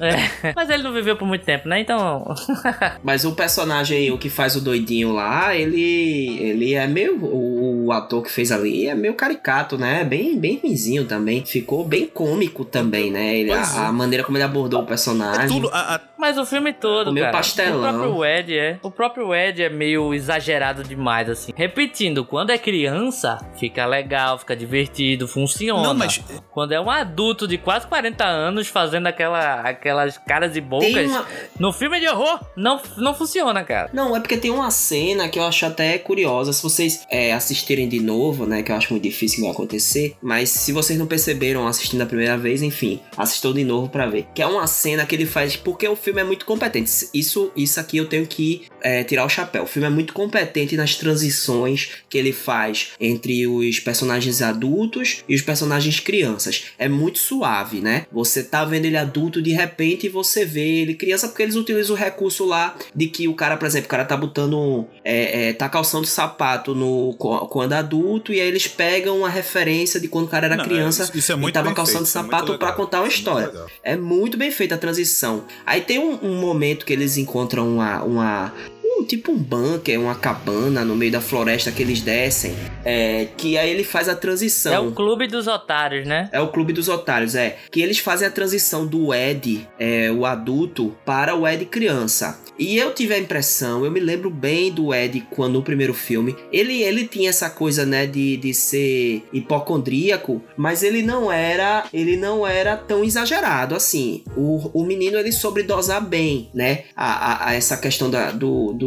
[0.00, 0.52] é.
[0.56, 1.80] Mas ele não viveu por muito tempo, né?
[1.80, 2.34] Então.
[3.04, 6.38] Mas o personagem, o que faz o doidinho lá, ele.
[6.40, 7.16] Ele é meio.
[7.24, 10.02] O, o ator que fez ali é meio caricato, né?
[10.04, 11.44] Bem, bem ruimzinho também.
[11.44, 13.36] Ficou bem cômico também, né?
[13.36, 13.54] Ele, é.
[13.54, 15.44] a, a maneira como ele abordou o personagem.
[15.44, 15.68] É tudo.
[15.72, 17.36] a- a- Mas o filme todo, Comeu cara.
[17.36, 17.78] pastelão.
[17.78, 17.80] O
[18.12, 18.78] próprio Ed é.
[18.82, 21.52] O próprio Ed é meio exagerado demais, assim.
[21.56, 25.82] Repetindo, quando é criança, fica legal, fica divertido, funciona.
[25.82, 26.20] Não, mas-
[26.52, 31.08] Quando é um adulto de quase 40 anos fazendo aquela, aquelas caras e bocas.
[31.10, 31.26] Uma-
[31.58, 33.90] No filme de horror, não, não funciona, cara.
[33.92, 36.52] Não, é porque tem uma cena que eu acho até curiosa.
[36.52, 38.62] Se vocês é, assistirem de novo, né?
[38.62, 40.16] Que eu acho muito difícil que vai acontecer.
[40.22, 44.26] Mas se vocês não perceberam assistindo a primeira vez, enfim, assistam de novo pra ver.
[44.34, 45.56] Que é uma cena que ele faz.
[45.56, 46.90] Porque o filme é muito competente.
[47.12, 49.64] Isso, isso aqui eu tenho que é, tirar o chapéu.
[49.64, 50.45] O filme é muito competente
[50.76, 56.66] nas transições que ele faz entre os personagens adultos e os personagens crianças.
[56.78, 58.06] É muito suave, né?
[58.12, 61.98] Você tá vendo ele adulto de repente você vê ele criança porque eles utilizam o
[61.98, 64.86] recurso lá de que o cara, por exemplo, o cara tá botando.
[65.04, 70.08] É, é, tá calçando sapato no, quando adulto e aí eles pegam uma referência de
[70.08, 72.04] quando o cara era Não, é, criança isso- isso é e muito tava bem calçando
[72.06, 72.58] feito, é muito sapato legal.
[72.58, 73.46] pra contar uma Muito história.
[73.48, 73.66] legal.
[73.82, 75.44] É muito bem feita a transição.
[75.64, 78.02] Aí tem um, um momento que eles encontram uma.
[78.02, 78.54] uma
[79.00, 82.54] um, tipo um bunker, uma cabana no meio da floresta que eles descem.
[82.84, 84.72] É, que aí ele faz a transição.
[84.72, 86.28] É o clube dos otários, né?
[86.32, 87.58] É o Clube dos Otários, é.
[87.70, 92.40] Que eles fazem a transição do Ed, é, o adulto, para o Ed criança.
[92.58, 96.34] E eu tive a impressão, eu me lembro bem do Ed quando no primeiro filme.
[96.52, 101.84] Ele, ele tinha essa coisa, né, de, de ser hipocondríaco, mas ele não era.
[101.92, 104.22] Ele não era tão exagerado assim.
[104.36, 106.84] O, o menino ele soube dosar bem, né?
[106.96, 108.85] A, a- a essa questão da, do, do.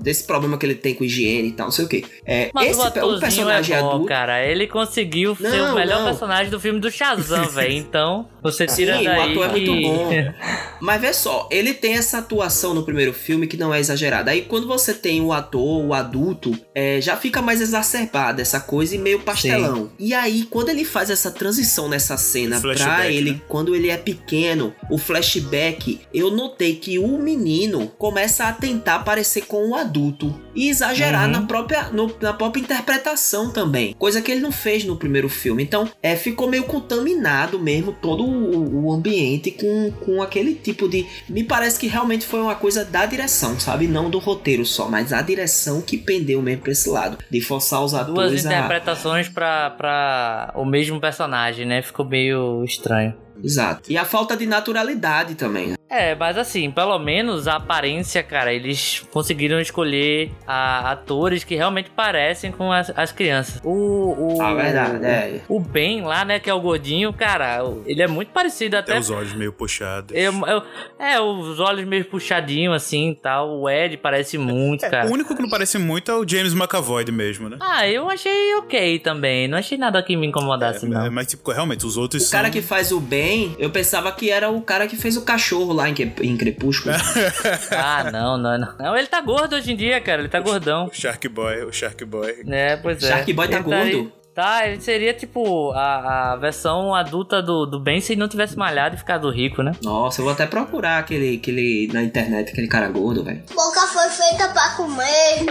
[0.00, 2.04] Desse problema que ele tem com higiene e tal, não sei o que.
[2.24, 4.06] É, Mas esse o pe- atorzinho personagem é bom, adulto.
[4.06, 4.44] cara.
[4.46, 6.06] Ele conseguiu ser Não, o melhor não.
[6.06, 7.72] personagem do filme do Shazam, velho.
[7.72, 10.10] Então, você tira Sim, o daí ator é muito que- bom.
[10.80, 14.30] Mas vê só, ele tem essa atuação no primeiro filme que não é exagerada.
[14.30, 18.94] Aí quando você tem o ator, o adulto, é, já fica mais exacerbada essa coisa
[18.94, 19.90] e meio pastelão.
[19.98, 23.40] E aí, quando ele faz essa transição nessa cena pra ele, né?
[23.48, 29.27] quando ele é pequeno, o flashback, eu notei que o menino começa a tentar parecer
[29.42, 31.32] com o adulto e exagerar Uhum.
[31.32, 33.94] na, própria, no- na própria interpretação também.
[33.98, 35.62] Coisa que ele não fez no primeiro filme.
[35.62, 41.06] Então, é, ficou meio contaminado mesmo todo o, o ambiente com, com aquele tipo de.
[41.28, 43.86] Me parece que realmente foi uma coisa da direção, sabe?
[43.86, 47.18] Não do roteiro só, mas a direção que pendeu mesmo pra esse lado.
[47.30, 48.48] De forçar os Duas atores a.
[48.52, 51.82] interpretações pra, pra o mesmo personagem, né?
[51.82, 53.14] Ficou meio estranho.
[53.42, 53.90] Exato.
[53.90, 55.74] E a falta de naturalidade também, né?
[55.90, 61.88] É, mas assim, pelo menos a aparência, cara, eles conseguiram escolher a- atores que realmente
[61.90, 63.60] parecem com as, as crianças.
[63.64, 65.40] O, o, Ah, verdade, é.
[65.48, 68.92] O Ben lá, né, que é o gordinho, cara, ele é muito parecido até.
[68.92, 70.14] Até os olhos meio puxados.
[70.14, 70.62] Eu, eu-
[70.98, 73.60] é, os olhos meio puxadinhos assim e tal.
[73.60, 75.08] O Ed parece muito, É, cara.
[75.08, 77.56] o único que não parece muito é o James McAvoy mesmo, né?
[77.60, 79.48] Ah, eu achei ok também.
[79.48, 81.10] Não achei nada que me incomodasse, É, não.
[81.10, 82.38] mas, tipo, realmente, os outros O são...
[82.38, 85.77] cara que faz o bem, eu pensava que era o cara que fez o cachorro
[85.78, 86.94] lá em, em Crepúsculo.
[87.70, 88.74] Ah, não, não, não.
[88.78, 90.20] Não, ele tá gordo hoje em dia, cara.
[90.20, 90.86] Ele tá gordão.
[90.86, 92.42] O Shark Boy, o Shark Boy.
[92.48, 93.08] É, pois é.
[93.08, 93.78] Shark Boy tá Ele gordo?
[93.80, 98.28] aí- Tá, ele seria tipo a, a versão adulta do, do Ben se ele não
[98.28, 99.72] tivesse malhado e ficado rico, né?
[99.82, 103.42] Nossa, eu vou até procurar aquele, aquele na internet, aquele cara gordo, velho.
[103.52, 105.44] Boca foi feita pra comer.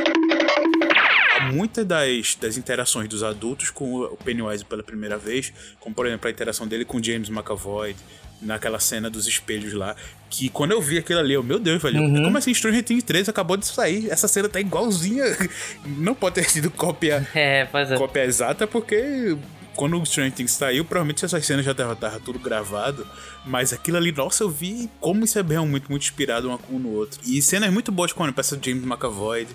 [1.52, 6.28] Muitas das, das interações dos adultos com o Pennywise pela primeira vez, como por exemplo
[6.28, 7.94] a interação dele com James McAvoy,
[8.42, 9.96] naquela cena dos espelhos lá,
[10.30, 12.24] que quando eu vi aquilo ali, eu, meu Deus, velho, Uhum.
[12.24, 14.10] como assim Stranger Things 3 acabou de sair?
[14.10, 15.24] Essa cena tá igualzinha.
[15.86, 17.98] Não pode ter sido cópia, É, é.
[17.98, 19.36] cópia exata, porque
[19.76, 23.08] quando o Stranger Things saiu, provavelmente essas cenas já tava, tava tudo gravado,
[23.46, 26.90] mas aquilo ali, nossa, eu vi como isso é bem muito, muito inspirado um no
[26.94, 27.20] outro.
[27.26, 29.48] E cenas muito boas quando peça James McAvoy,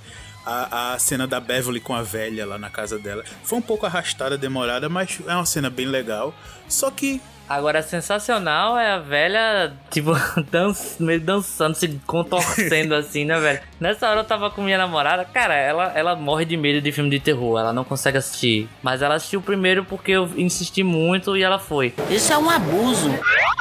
[0.47, 3.25] a, a cena da Beverly com a velha lá na casa dela.
[3.45, 6.35] Foi um pouco arrastada, demorada, mas é uma cena bem legal.
[6.69, 10.13] Só que Agora, sensacional é a velha, tipo,
[10.99, 13.61] meio dançando, se contorcendo assim, né, velho?
[13.79, 17.11] Nessa hora eu tava com minha namorada, cara, ela, ela morre de medo de filme
[17.11, 18.69] de terror, ela não consegue assistir.
[18.83, 21.93] Mas ela assistiu primeiro porque eu insisti muito e ela foi.
[22.09, 23.11] Isso é um abuso.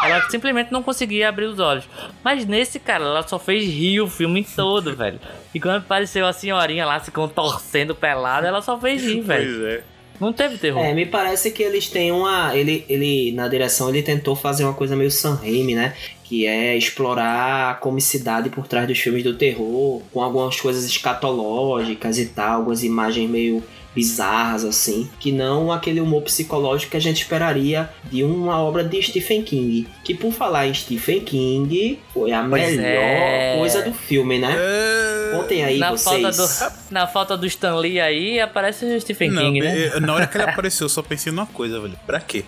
[0.04, 1.88] Ela simplesmente não conseguia abrir os olhos.
[2.24, 5.20] Mas nesse, cara, ela só fez rir o filme todo, velho.
[5.54, 9.60] E quando apareceu a senhorinha lá se contorcendo pelada, ela só fez rir, velho.
[9.60, 9.84] Pois é.
[10.22, 10.84] Não teve terror.
[10.84, 12.56] É, me parece que eles têm uma.
[12.56, 15.10] Ele, ele, na direção, ele tentou fazer uma coisa meio
[15.42, 15.96] Raimi, né?
[16.24, 22.20] Que é explorar a comicidade por trás dos filmes do terror, com algumas coisas escatológicas
[22.20, 23.64] e tal, algumas imagens meio
[23.96, 29.02] bizarras assim, que não aquele humor psicológico que a gente esperaria de uma obra de
[29.02, 29.88] Stephen King.
[30.04, 33.56] Que por falar em Stephen King, foi a Pois melhor é.
[33.58, 34.56] coisa do filme, né?
[34.56, 35.21] É...
[35.32, 36.22] Contem aí na, vocês.
[36.38, 40.00] falta do, na falta do Stan Lee aí, aparece o Stephen Não, King, né?
[40.00, 41.98] na hora que ele apareceu, eu só pensei numa coisa, velho.
[42.06, 42.44] Pra quê?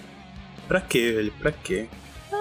[0.67, 1.34] Pra quê, velho?
[1.39, 1.88] Pra quê?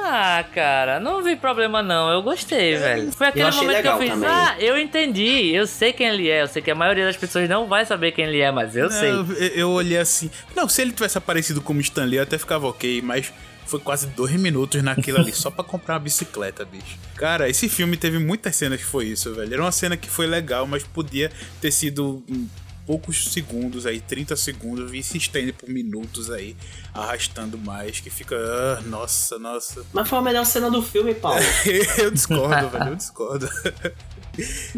[0.04, 2.10] Ah, cara, não vi problema não.
[2.10, 3.12] Eu gostei, velho.
[3.12, 4.10] Foi aquele momento que eu fiz.
[4.10, 4.28] também.
[4.28, 5.50] Ah, eu entendi.
[5.54, 6.42] Eu sei quem ele é.
[6.42, 8.84] Eu sei que a maioria das pessoas não vai saber quem ele é, mas eu
[8.84, 9.10] Não, sei.
[9.10, 10.28] Eu, eu olhei assim.
[10.56, 13.32] Não, se ele tivesse aparecido como Stan Lee, eu até ficava ok, mas
[13.72, 16.98] foi quase dois minutos naquilo ali, só pra comprar uma bicicleta, bicho.
[17.16, 19.54] Cara, esse filme teve muitas cenas que foi isso, velho.
[19.54, 22.48] Era uma cena que foi legal, mas podia ter sido em
[22.86, 26.54] poucos segundos aí, 30 segundos, e se estende por minutos aí,
[26.92, 28.36] arrastando mais, que fica.
[28.36, 29.86] ah, nossa, nossa.
[29.92, 31.40] Mas foi a melhor cena do filme, Paulo.
[31.96, 33.48] eu discordo, velho, eu discordo.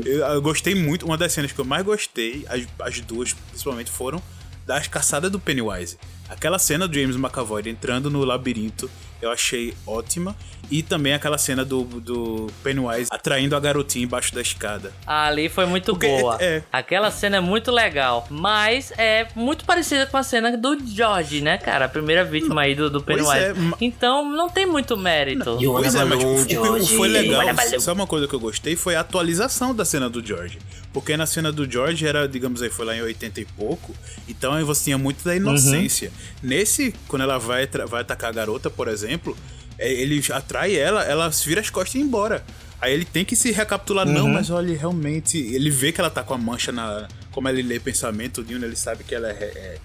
[0.05, 3.91] Eu, eu gostei muito, uma das cenas que eu mais gostei, as, as duas principalmente,
[3.91, 4.23] foram
[4.65, 5.99] das caçadas do Pennywise.
[6.37, 8.91] Aquela cena do James McAvoy entrando no labirinto,
[9.23, 10.37] eu achei ótima.
[10.71, 14.93] E também aquela cena do, do Pennywise atraindo a garotinha embaixo da escada.
[15.07, 16.39] Ali foi muito Porque boa.
[16.41, 16.63] é- é.
[16.73, 18.27] Aquela cena é muito legal.
[18.31, 21.85] Mas é muito parecida com a cena do George, né, cara?
[21.85, 23.45] A primeira vítima aí do, do Pois Pennywise.
[23.45, 25.59] é, Então não tem muito mérito.
[25.61, 26.97] E o Pois é, mas o, o que George.
[26.97, 27.43] foi legal,
[27.79, 28.75] sabe uma coisa que eu gostei?
[28.75, 30.59] Foi a atualização da cena do George.
[30.95, 33.93] Porque na cena do George era, digamos aí, foi lá em 80 e pouco,
[34.29, 36.11] então aí você tinha muito da inocência.
[36.43, 39.37] Nesse, quando ela vai, vai atacar a garota, por exemplo,
[39.77, 42.45] é, ele atrai ela, ela vira as costas e ir embora.
[42.81, 46.23] Aí ele tem que se recapitular, não, mas olha, realmente, ele vê que ela tá
[46.23, 47.09] com a mancha na.
[47.33, 49.79] Como ele lê pensamento, né, ele sabe que ela é- é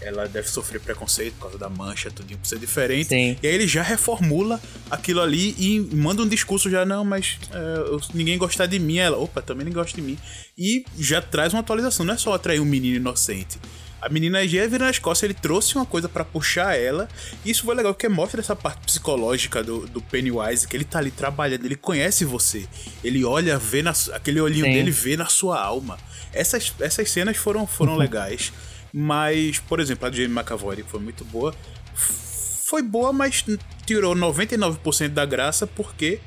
[0.00, 3.08] ela deve sofrer preconceito por causa da mancha, tudinho, por ser diferente.
[3.08, 3.36] Sim.
[3.42, 4.60] E aí ele já reformula
[4.90, 8.98] aquilo ali e manda um discurso já, não, mas é, ninguém gostar de mim.
[8.98, 10.18] Ela, opa, também ninguém gosta de mim.
[10.56, 13.58] E já traz uma atualização, não é só atrair um menino inocente.
[14.00, 17.06] A menina já ia virar nas costas, ele trouxe uma coisa pra puxar ela.
[17.44, 20.98] E isso foi legal, porque mostra essa parte psicológica do, do Pennywise, que ele tá
[20.98, 22.66] ali trabalhando, ele conhece você.
[23.04, 24.72] Ele olha, vê na, aquele olhinho Sim.
[24.72, 25.98] dele vê na sua alma.
[26.32, 28.52] Essas, essas cenas foram, foram legais.
[28.92, 31.54] Mas, por exemplo, a de Jamie McAvoy, que foi muito boa,
[31.94, 33.44] foi boa, mas
[33.86, 36.20] tirou 99% da graça porque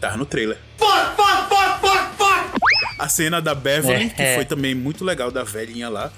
[0.00, 0.58] tá no trailer.
[2.98, 4.08] A cena da Beverly, É.
[4.08, 6.12] que foi também muito legal da velhinha lá,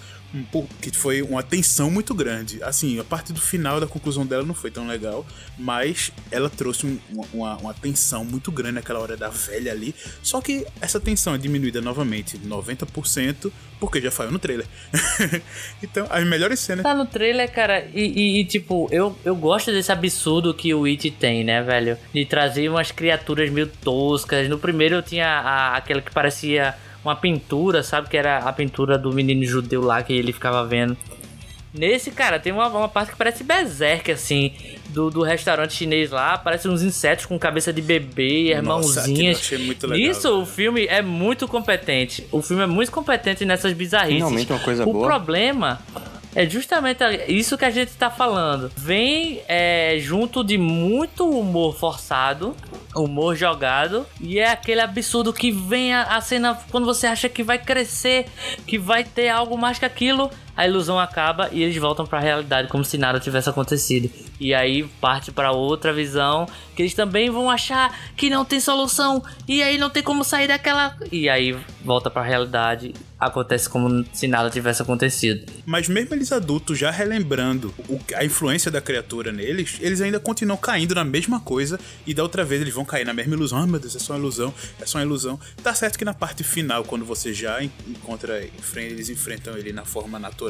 [0.80, 2.62] que foi uma tensão muito grande.
[2.62, 5.26] Assim, a parte do final da conclusão dela não foi tão legal,
[5.58, 6.98] mas ela trouxe um-
[7.32, 9.94] uma, uma, tensão muito grande naquela hora da velha ali.
[10.22, 14.66] Só que essa tensão é diminuída novamente, 90%, porque já saiu no trailer.
[15.82, 16.82] então, as melhores cenas.
[16.84, 20.84] Tá no trailer, cara, e, e- e, tipo, eu, eu gosto desse absurdo que o
[20.84, 21.96] It tem, né, velho?
[22.14, 24.48] De trazer umas criaturas meio toscas.
[24.48, 28.08] No primeiro eu tinha a, aquela que parecia uma pintura, sabe?
[28.08, 30.96] Que era a pintura do menino judeu lá que ele ficava vendo.
[31.72, 34.52] Nesse, cara, tem uma, uma parte que parece berserk, assim,
[34.88, 36.36] do, do restaurante chinês lá.
[36.36, 39.38] Parece uns insetos com cabeça de bebê, e Nossa, aquilo eu mãozinhas.
[39.38, 42.26] achei muito legal, Nisso, o filme é muito competente.
[42.32, 44.16] O filme é muito competente nessas bizarrices.
[44.16, 45.06] Finalmente uma coisa o boa.
[45.06, 45.78] problema
[46.34, 48.70] é justamente isso que a gente tá falando.
[48.76, 52.56] Vem é, junto de muito humor forçado,
[52.94, 57.42] humor jogado, e é aquele absurdo que vem a, a cena quando você acha que
[57.42, 58.26] vai crescer,
[58.66, 60.30] que vai ter algo mais que aquilo.
[60.60, 64.10] A ilusão acaba e eles voltam pra realidade como se nada tivesse acontecido.
[64.38, 66.46] E aí parte pra outra visão
[66.76, 70.48] que eles também vão achar que não tem solução e aí não tem como sair
[70.48, 75.50] daquela e aí volta pra realidade, acontece como se nada tivesse acontecido.
[75.66, 80.56] Mas mesmo eles adultos, já relembrando o- a influência da criatura neles, eles ainda continuam
[80.58, 83.58] caindo na mesma coisa e da outra vez eles vão cair na mesma ilusão.
[83.58, 85.38] Ah, meu Deus, é só uma ilusão, é só uma ilusão.
[85.62, 88.42] Tá certo que na parte final, quando você já en- encontra,
[88.76, 90.49] eles enfrentam ele na forma natural,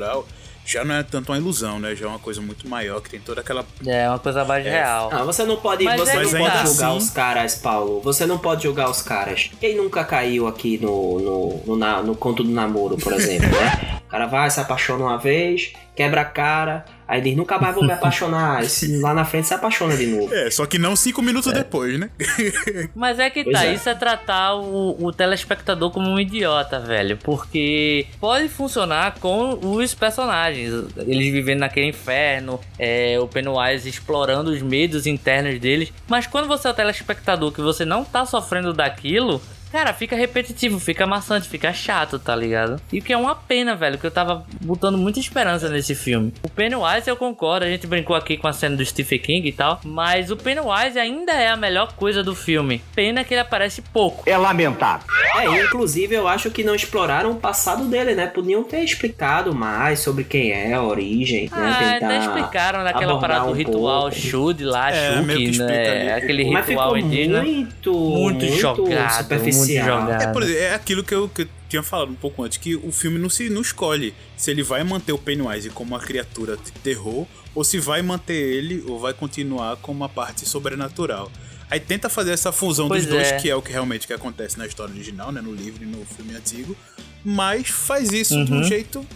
[0.64, 1.96] já não é tanto uma ilusão, né?
[1.96, 3.64] Já é uma coisa muito maior, que tem toda aquela...
[3.84, 5.08] É uma coisa mais real.
[5.12, 6.64] Ah, você não pode, Mas você é não pode tá.
[6.66, 6.96] julgar Sim.
[6.98, 8.00] os caras, Paulo.
[8.02, 9.50] Você não pode julgar os caras.
[9.58, 14.00] Quem nunca caiu aqui no, no, no, na- no conto do namoro, por exemplo, né?
[14.06, 17.84] O cara vai, se apaixona uma vez, quebra a cara, aí diz, nunca mais vou
[17.84, 18.62] me apaixonar.
[18.82, 20.32] E lá na frente se apaixona de novo.
[20.32, 22.08] É, só que não cinco minutos depois, né?
[22.94, 23.74] Mas é que Pois tá, é.
[23.74, 27.16] isso é tratar o, o telespectador como um idiota, velho.
[27.18, 30.72] Porque pode funcionar com os personagens.
[30.96, 35.92] Eles vivendo naquele inferno, é, o Pennywise explorando os medos internos deles.
[36.08, 39.40] Mas quando você é o telespectador que você não tá sofrendo daquilo.
[39.72, 42.80] Cara, fica repetitivo, fica maçante, fica chato, tá ligado?
[42.92, 46.32] E o que é uma pena, velho, que eu tava botando muita esperança nesse filme.
[46.42, 49.52] O Pennywise, eu concordo, a gente brincou aqui com a cena do Stephen King e
[49.52, 52.82] tal, mas o Pennywise ainda é a melhor coisa do filme.
[52.94, 54.22] Pena que ele aparece pouco.
[54.26, 55.06] É lamentável.
[55.36, 58.26] É, inclusive eu acho que não exploraram o passado dele, né?
[58.26, 61.50] Podiam ter explicado mais sobre quem é, a origem, né?
[61.52, 64.16] Ah, Tentar até explicaram naquela parada do um ritual pouco.
[64.16, 66.14] Shud lá, É, meio que Shuk, explica ali né?
[66.14, 67.42] Aquele Mas ritual indígena.
[67.42, 69.59] muito, muito jogado, superficial.
[69.60, 70.22] Muito jogado.
[70.22, 72.90] É, por é aquilo que eu, que eu tinha falado um pouco antes, que o
[72.90, 76.70] filme não se não escolhe se ele vai manter o Pennywise como uma criatura de
[76.72, 81.30] terror, ou se vai manter ele, ou vai continuar com uma parte sobrenatural.
[81.70, 83.36] Aí tenta fazer essa fusão Pois dos dois, é.
[83.38, 85.40] que é o que realmente que acontece na história original, né?
[85.40, 86.76] No livro e no filme antigo.
[87.24, 88.64] Mas faz isso de um Uhum.
[88.64, 89.06] jeito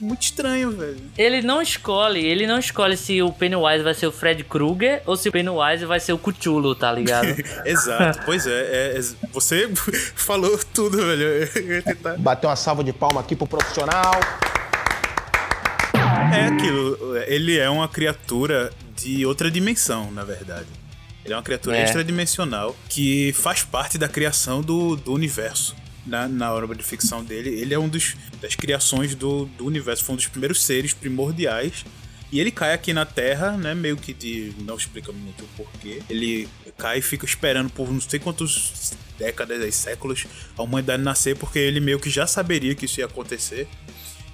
[0.00, 1.00] muito estranho, velho.
[1.16, 5.16] Ele não escolhe, ele não escolhe se o Pennywise vai ser o Fred Krueger ou
[5.16, 7.26] se o Pennywise vai ser o Cthulhu, tá ligado?
[7.66, 9.68] Exato, pois é, é- é- Você
[10.14, 11.48] falou tudo, velho.
[12.18, 14.12] Bateu uma salva de palma aqui pro profissional.
[16.34, 20.66] É aquilo, ele é uma criatura de outra dimensão, na verdade.
[21.24, 21.84] Ele é uma criatura É.
[21.84, 25.74] extradimensional que faz parte da criação do, do universo.
[26.08, 30.04] Na, na obra de ficção dele, ele é um dos das criações do, do universo,
[30.04, 31.84] foi um dos primeiros seres primordiais.
[32.30, 33.74] E ele cai aqui na Terra, né?
[33.74, 34.52] Meio que de.
[34.60, 36.02] Não explica muito o porquê.
[36.10, 41.36] Ele cai e fica esperando por não sei quantos décadas, aí, séculos, a humanidade nascer,
[41.36, 43.66] porque ele meio que já saberia que isso ia acontecer.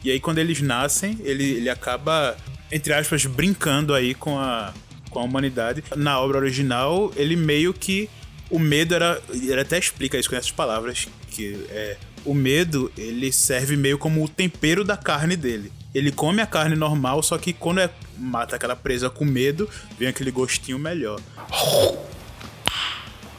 [0.03, 2.37] E aí, quando eles nascem, ele, ele acaba,
[2.71, 4.75] entre aspas, brincando aí com a,
[5.09, 5.83] com a humanidade.
[5.97, 8.11] Na obra original, ele meio que.
[8.51, 9.23] O medo era.
[9.31, 11.09] Ele até explica isso com essas palavras.
[11.35, 11.97] Que é.
[12.25, 15.71] O medo, ele serve meio como o tempero da carne dele.
[15.93, 19.69] Ele come a carne normal, só que quando é, mata aquela presa com medo,
[19.99, 21.21] vem aquele gostinho melhor.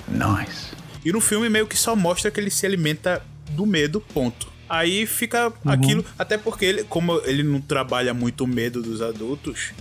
[0.08, 0.76] Nice.
[1.04, 4.48] E no filme meio que só mostra que ele se alimenta do medo, ponto.
[4.68, 9.72] Aí fica aquilo, até porque ele, como ele não trabalha muito o medo dos adultos,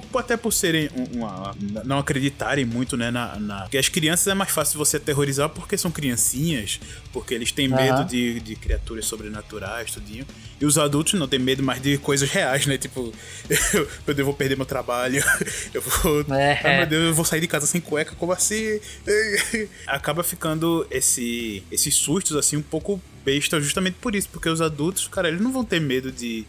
[0.00, 3.60] por, até por serem um- uma, não acreditarem muito, né, na, na...
[3.62, 6.80] Porque as crianças é mais fácil você aterrorizar porque são criancinhas,
[7.12, 8.06] porque eles têm medo Aham.
[8.06, 10.26] de, de criaturas sobrenaturais, tudinho.
[10.60, 12.78] E os adultos não têm medo mais de coisas reais, né?
[12.78, 13.12] Tipo,
[13.74, 15.22] eu, eu vou perder meu trabalho,
[15.74, 16.20] eu vou...
[16.36, 16.60] É.
[16.64, 18.80] Ai, meu Deus, eu vou sair de casa sem cueca, como assim?
[19.86, 25.06] Acaba ficando esse, esses sustos, assim, um pouco besta justamente por isso, porque os adultos,
[25.08, 26.44] cara, eles não vão ter medo de,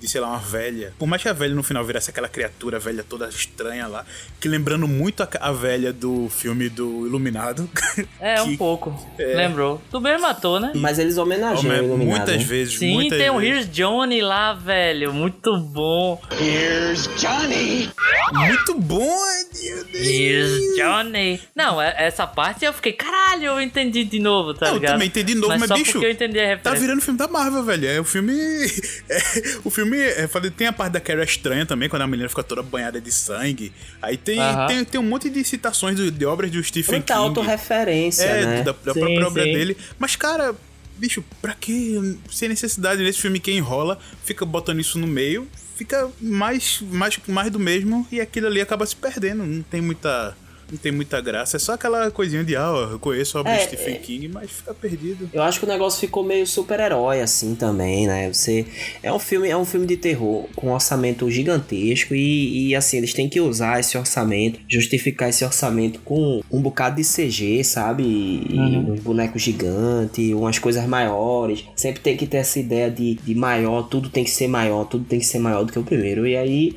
[0.00, 0.92] de sei lá, uma velha.
[0.98, 4.04] Por mais que a velha no final virasse aquela criatura velha toda estranha lá,
[4.40, 7.68] que lembrando muito a, a velha do filme do Iluminado.
[8.20, 9.08] É, um Que- pouco.
[9.18, 9.34] é.
[9.36, 9.80] Lembrou.
[9.90, 10.72] Tu mesmo matou, né?
[10.74, 12.16] Mas eles homenageiam o Iluminado.
[12.28, 13.54] muitas vezes, Sim, muitas tem o vezes.
[13.66, 15.12] Here's Johnny lá, velho.
[15.12, 16.20] Muito bom.
[16.40, 17.90] Here's Johnny.
[18.32, 19.16] Muito bom,
[19.62, 20.06] meu Deus.
[20.06, 21.40] Here's Johnny.
[21.54, 24.92] Não, é- essa parte eu fiquei, caralho, eu entendi de novo, tá Não, eu ligado?
[24.94, 26.80] também entendi de novo, mas, só bicho, porque eu entendi a tá referência.
[26.80, 27.86] virando filme da Marvel, velho.
[27.88, 28.32] É o filme.
[29.08, 29.18] é,
[29.64, 29.85] o filme.
[29.94, 33.00] É, falei, tem a parte da Carrie estranha também, quando a menina fica toda banhada
[33.00, 33.72] de sangue.
[34.02, 34.66] Aí tem, Aham.
[34.66, 37.26] tem, tem um monte de citações de, de obras do Stephen Muita King.
[37.26, 38.62] autorreferência, É, né?
[38.62, 39.52] da, da Sim, própria obra sim.
[39.52, 39.76] dele.
[39.98, 40.54] Mas, cara,
[40.98, 42.18] bicho, pra que?
[42.30, 47.50] Sem necessidade nesse filme que enrola, fica botando isso no meio, fica mais, mais, mais
[47.50, 49.44] do mesmo e aquilo ali acaba se perdendo.
[49.44, 50.36] Não tem muita.
[50.70, 51.56] Não tem muita graça.
[51.56, 53.98] É só aquela coisinha de, ah, eu conheço a obra É, de Stephen é.
[53.98, 55.30] King, mas fica perdido.
[55.32, 58.32] Eu acho que o negócio ficou meio super-herói assim também, né?
[58.32, 58.66] Você
[59.02, 62.96] é um filme, é um filme de terror com um orçamento gigantesco e, e, assim
[62.98, 68.02] eles têm que usar esse orçamento, justificar esse orçamento com um bocado de CG, sabe?
[68.02, 68.92] E Uhum.
[68.94, 71.64] uns bonecos gigantes, umas coisas maiores.
[71.76, 75.04] Sempre tem que ter essa ideia de, de maior, tudo tem que ser maior, tudo
[75.04, 76.26] tem que ser maior do que o primeiro.
[76.26, 76.76] E aí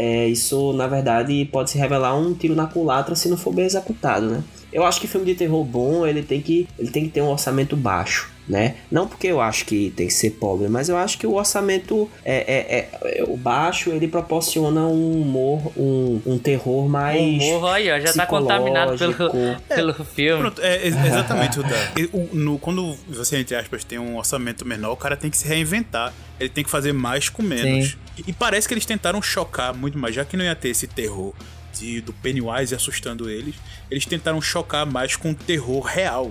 [0.00, 3.64] é, isso, na verdade, pode se revelar um tiro na culatra se não for bem
[3.64, 4.44] executado, né?
[4.72, 7.28] Eu acho que filme de terror bom, ele tem que, ele tem que ter um
[7.28, 8.74] orçamento baixo, né?
[8.90, 12.08] Não porque eu acho que tem que ser pobre, mas eu acho que o orçamento
[12.24, 12.88] é, é,
[13.20, 18.12] é- o baixo, ele proporciona um humor, um, um terror mais Humor, aí, ó, já
[18.12, 19.62] tá contaminado pelo, psicológico.
[19.68, 20.40] pelo filme.
[20.42, 24.96] Pronto, é, ex- exatamente, o- no- Quando você, entre aspas, tem um orçamento menor, o
[24.96, 26.12] cara tem que se reinventar.
[26.38, 27.90] Ele tem que fazer mais com menos.
[27.92, 28.24] Sim.
[28.26, 31.32] E parece que eles tentaram chocar muito mais, já que não ia ter esse terror
[31.78, 33.54] de, do Pennywise assustando eles,
[33.90, 36.30] eles tentaram chocar mais com o terror real.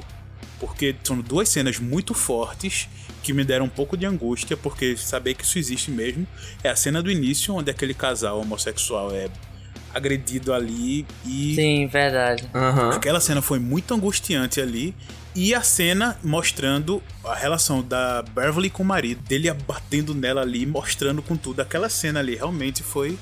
[0.59, 2.89] Porque são duas cenas muito fortes
[3.21, 6.25] que me deram um pouco de angústia, porque saber que isso existe mesmo.
[6.63, 9.29] É a cena do início, onde aquele casal homossexual é
[9.93, 12.49] agredido ali e Sim, verdade.
[12.95, 14.95] Aquela cena foi muito angustiante ali.
[15.35, 20.65] E a cena mostrando a relação da Beverly com o marido, dele batendo nela ali,
[20.65, 21.61] mostrando com tudo.
[21.61, 23.19] Aquela cena ali realmente foi,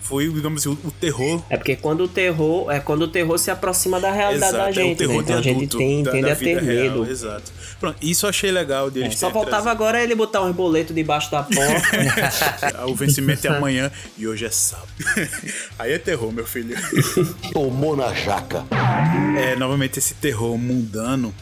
[0.00, 1.42] foi digamos assim, o, o terror.
[1.50, 4.72] É porque quando o terror, é quando o terror se aproxima da realidade Exato, da
[4.72, 5.22] gente, é o terror né?
[5.22, 7.10] Então a gente tem, da- tende da a ter real, medo.
[7.10, 7.52] Exato.
[7.80, 11.30] Pronto, isso eu achei legal deles É, só faltava agora ele botar um boleto debaixo
[11.30, 11.80] da porta.
[11.90, 12.86] trazido.
[12.88, 14.88] o vencimento é amanhã e hoje é sábado.
[15.78, 16.76] Aí é terror, meu filho.
[17.52, 18.64] Tomou na jaca.
[19.38, 21.34] É, novamente esse terror mundano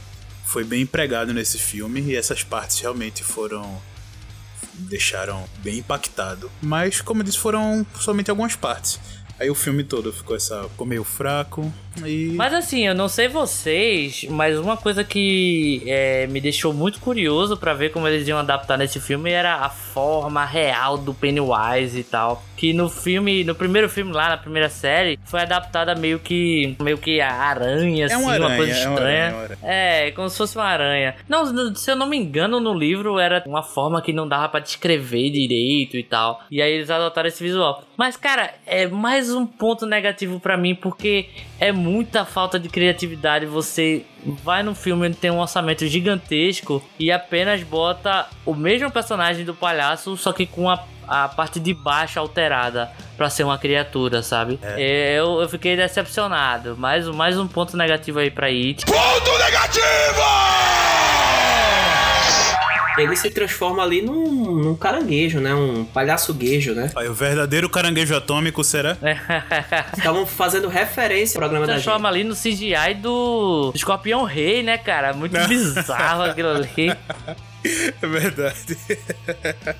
[0.44, 3.80] foi bem empregado nesse filme e essas partes realmente foram
[4.74, 6.50] deixaram bem impactado.
[6.60, 9.00] Mas como eu disse, foram somente algumas partes.
[9.38, 11.72] Aí o filme todo ficou essa ficou meio fraco
[12.04, 17.00] e Mas assim, eu não sei vocês, mas uma coisa que é, me deixou muito
[17.00, 21.98] curioso pra ver como eles iam adaptar nesse filme era a forma real do Pennywise
[21.98, 22.44] e tal.
[22.56, 26.96] Que no filme, no primeiro filme lá, na primeira série, foi adaptada meio que meio
[26.98, 29.24] que a aranha, É assim, uma uma aranha, coisa é uma estranha.
[29.24, 29.58] aranha, é uma aranha.
[29.62, 31.14] É, como se fosse uma aranha.
[31.28, 34.60] Não, se eu não me engano, no livro era uma forma que não dava pra
[34.60, 36.42] descrever direito e tal.
[36.50, 37.82] E aí eles adotaram esse visual.
[37.96, 41.28] Mas, cara, é mais um ponto negativo pra mim, porque
[41.60, 43.46] é muita falta de criatividade.
[43.46, 44.04] Você
[44.42, 49.54] vai num filme onde tem um orçamento gigantesco e apenas bota o mesmo personagem do
[49.54, 50.78] palhaço, só que com a
[51.08, 54.58] a parte de baixo alterada pra ser uma criatura, sabe?
[54.62, 56.76] É, Eu, eu fiquei decepcionado.
[56.76, 58.84] Mais, mais um ponto negativo aí pra It.
[58.86, 59.84] Ponto negativo!
[62.96, 65.54] ele se transforma ali num, num caranguejo, né?
[65.54, 66.90] Um palhaço-guejo, né?
[66.94, 68.96] Aí, o verdadeiro caranguejo atômico será?
[69.96, 71.82] Estavam fazendo referência ao programa da gente.
[71.84, 75.12] Transforma ali no CGI do Escorpião Rei, né, cara?
[75.12, 76.94] Muito bizarro aquilo ali.
[78.02, 78.76] É verdade.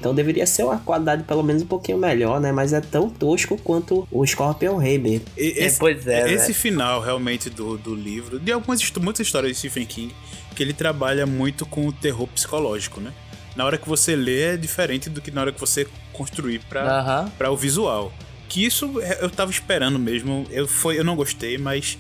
[0.01, 2.51] Então deveria ser uma qualidade pelo menos um pouquinho melhor, né?
[2.51, 5.27] Mas é tão tosco quanto o Scorpion Rei mesmo.
[5.37, 6.55] Esse, pois é, Esse né?
[6.55, 10.15] final, realmente, do, do livro, de algumas muitas histórias de Stephen King,
[10.55, 13.13] que ele trabalha muito com o terror psicológico, né?
[13.55, 17.31] Na hora que você lê é diferente do que na hora que você construir Aham.
[17.37, 18.13] pra o visual.
[18.49, 20.47] Que isso é, eu tava esperando mesmo.
[20.51, 21.99] Eu, foi, eu não gostei, mas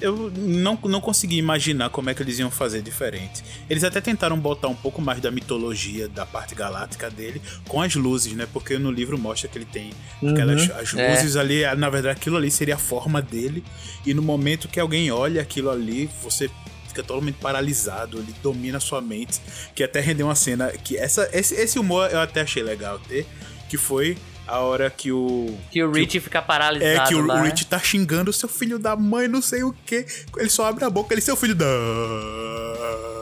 [0.00, 3.42] eu não, não consegui imaginar como é que eles iam fazer diferente.
[3.68, 7.94] Eles até tentaram botar um pouco mais da mitologia da parte galáctica dele com as
[7.94, 8.46] luzes, né?
[8.52, 9.90] Porque no livro mostra que ele tem
[10.26, 11.10] aquelas Uhum, as é.
[11.10, 13.64] luzes ali, na verdade aquilo ali seria a forma dele.
[14.04, 16.50] E no momento que alguém olha aquilo ali, você
[16.88, 19.40] fica totalmente paralisado, ele domina a sua mente.
[19.74, 23.26] Que até rendeu uma cena que essa esse, esse humor eu até achei legal ter,
[23.68, 24.16] que foi
[24.50, 27.44] a hora que o Que o Rich fica paralisado é que o, lá, o?
[27.44, 30.04] Rich tá xingando seu filho da mãe, não sei o que.
[30.36, 31.66] Ele só abre a boca, ele seu filho da.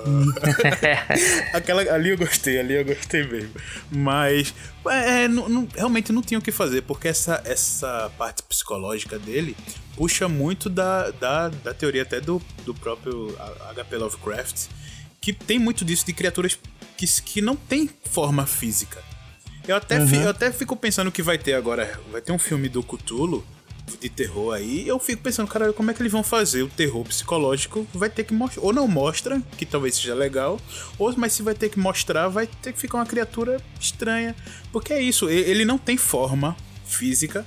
[1.52, 3.50] Aquela ali eu gostei, ali eu gostei mesmo.
[3.90, 4.54] Mas
[4.88, 9.56] é, não- não- realmente não tinha o que fazer, porque essa, essa parte psicológica dele
[9.96, 13.36] puxa muito da, da, da teoria até do, do próprio
[13.74, 14.66] HP Lovecraft,
[15.20, 16.58] que tem muito disso de criaturas
[16.96, 19.02] que, que não tem forma física.
[19.68, 20.22] Eu até, fi- Uhum.
[20.22, 22.00] eu até fico pensando que vai ter agora.
[22.10, 23.44] Vai ter um filme do Cthulhu
[24.00, 24.86] de terror aí.
[24.88, 27.86] Eu fico pensando, cara, como é que eles vão fazer o terror psicológico?
[27.94, 28.62] Vai ter que mostrar.
[28.62, 30.58] Ou não mostra, que talvez seja legal.
[30.98, 34.34] Ou, mas se vai ter que mostrar, vai ter que ficar uma criatura estranha.
[34.72, 36.56] Porque é isso, ele não tem forma
[36.86, 37.44] física.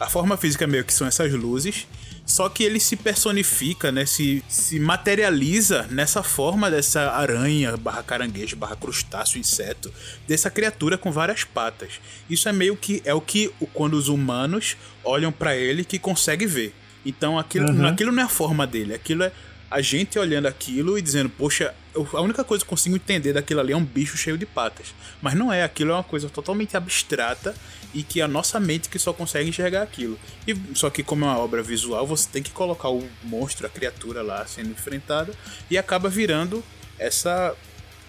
[0.00, 1.86] A forma física meio que são essas luzes.
[2.28, 4.04] Só que ele se personifica, né?
[4.04, 9.90] Se, se materializa nessa forma dessa aranha, barra caranguejo, barra crustáceo, inseto,
[10.28, 11.94] dessa criatura com várias patas.
[12.28, 16.46] Isso é meio que é o que quando os humanos olham pra ele que consegue
[16.46, 16.74] ver.
[17.06, 17.86] Então aquilo, Uhum.
[17.86, 19.32] aquilo não é a forma dele, aquilo é
[19.70, 23.32] a gente olhando aquilo e dizendo, poxa, eu- a única coisa que eu consigo entender
[23.32, 24.94] daquilo ali é um bicho cheio de patas.
[25.20, 27.54] Mas não é, aquilo é uma coisa totalmente abstrata
[27.92, 30.18] e que a nossa mente que só consegue enxergar aquilo.
[30.46, 33.70] E só que como é uma obra visual, você tem que colocar o monstro, a
[33.70, 35.32] criatura lá sendo enfrentada
[35.70, 36.62] e acaba virando
[36.98, 37.54] essa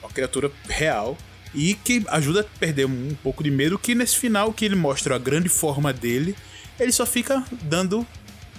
[0.01, 1.17] uma criatura real
[1.53, 5.15] e que ajuda a perder um pouco de medo que nesse final que ele mostra
[5.15, 6.35] a grande forma dele,
[6.79, 8.05] ele só fica dando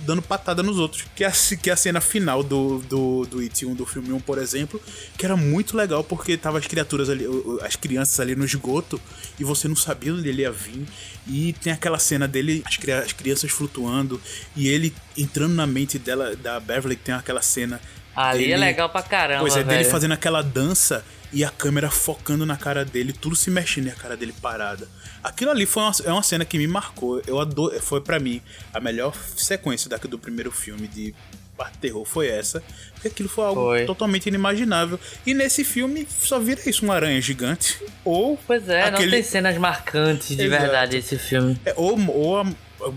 [0.06, 1.04] dando patada nos outros.
[1.14, 4.12] Que é a, que é a cena final do, do, do It 1, do filme
[4.12, 4.80] 1, por exemplo,
[5.16, 7.24] que era muito legal porque tava as criaturas ali,
[7.62, 9.00] as crianças ali no esgoto
[9.38, 10.86] e você não sabia onde ele ia vir.
[11.26, 14.20] E tem aquela cena dele, as, as crianças flutuando
[14.56, 17.80] e ele entrando na mente dela, da Beverly, que tem aquela cena.
[18.28, 19.90] Ali dele- é legal pra caramba, Pois é, dele velho.
[19.90, 23.94] fazendo aquela dança e a câmera focando na cara dele, tudo se mexendo e a
[23.94, 24.88] cara dele parada.
[25.22, 27.22] Aquilo ali foi uma, é uma cena que me marcou.
[27.26, 28.40] Eu adoro, foi pra mim
[28.72, 31.14] a melhor sequência daqui do primeiro filme de
[31.78, 32.62] terror foi essa,
[32.94, 33.84] porque aquilo foi algo Foi.
[33.84, 34.98] totalmente inimaginável.
[35.26, 39.22] E nesse filme só vira isso, uma aranha gigante ou Pois é, não aquele- tem
[39.22, 40.62] cenas marcantes de Exato.
[40.62, 41.60] verdade esse filme.
[41.66, 42.46] é, ou, ou a-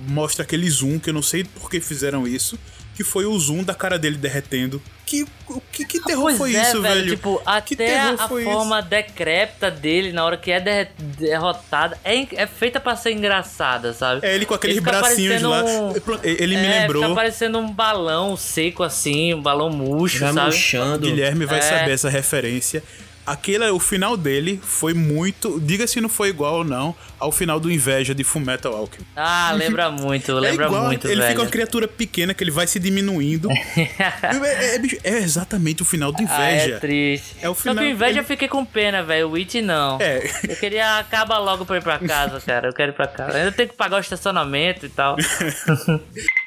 [0.07, 2.57] mostra aquele zoom que eu não sei por que fizeram isso,
[2.95, 4.81] que foi o zoom da cara dele derretendo.
[5.05, 7.09] Que o que, que terror Pois foi é, isso, velho?
[7.09, 10.87] Tipo, até terror a foi forma decrépita dele na hora que é
[11.17, 14.25] derrotada é, é feita pra ser engraçada, sabe?
[14.25, 15.61] É ele com aqueles fica bracinhos lá.
[15.63, 17.03] um- Pronto, Ele me é, lembrou.
[17.03, 20.39] Fica parecendo um balão seco assim, um balão murcho, sabe?
[20.41, 21.05] murchando.
[21.07, 21.61] Guilherme vai É.
[21.61, 22.81] saber essa referência.
[23.25, 25.59] Aquele, o final dele foi muito.
[25.61, 29.07] Diga se não foi igual ou não ao final do Inveja de Fullmetal Alchemist.
[29.15, 31.29] Ah, lembra muito, lembra é igual, muito, ele velho.
[31.29, 33.47] fica uma criatura pequena que ele vai se diminuindo.
[33.77, 36.75] é, é, é exatamente o final do Ah, Inveja.
[36.75, 37.35] é triste.
[37.41, 39.29] É o Só final- que o Inveja ele- eu fiquei com pena, velho.
[39.29, 39.97] O Witch não.
[40.01, 40.29] É.
[40.47, 42.67] Eu queria acabar logo pra ir pra casa, cara.
[42.67, 43.37] Eu quero ir pra casa.
[43.37, 45.15] Ainda tenho que pagar o estacionamento e tal.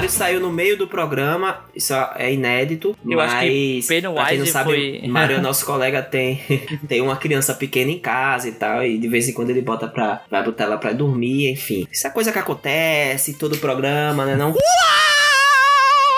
[0.00, 2.96] Mário saiu no meio do programa, isso é inédito.
[3.06, 6.40] Eu mas, acho que Pennywise pra quem não sabe, foi- Mário é nosso colega, tem,
[6.88, 9.86] tem uma criança pequena em casa e tal, e de vez em quando ele bota
[9.86, 10.22] pra.
[10.30, 11.86] vai botar ela pra dormir, enfim.
[11.92, 14.36] Isso é coisa que acontece em todo programa, né?
[14.36, 14.54] Não?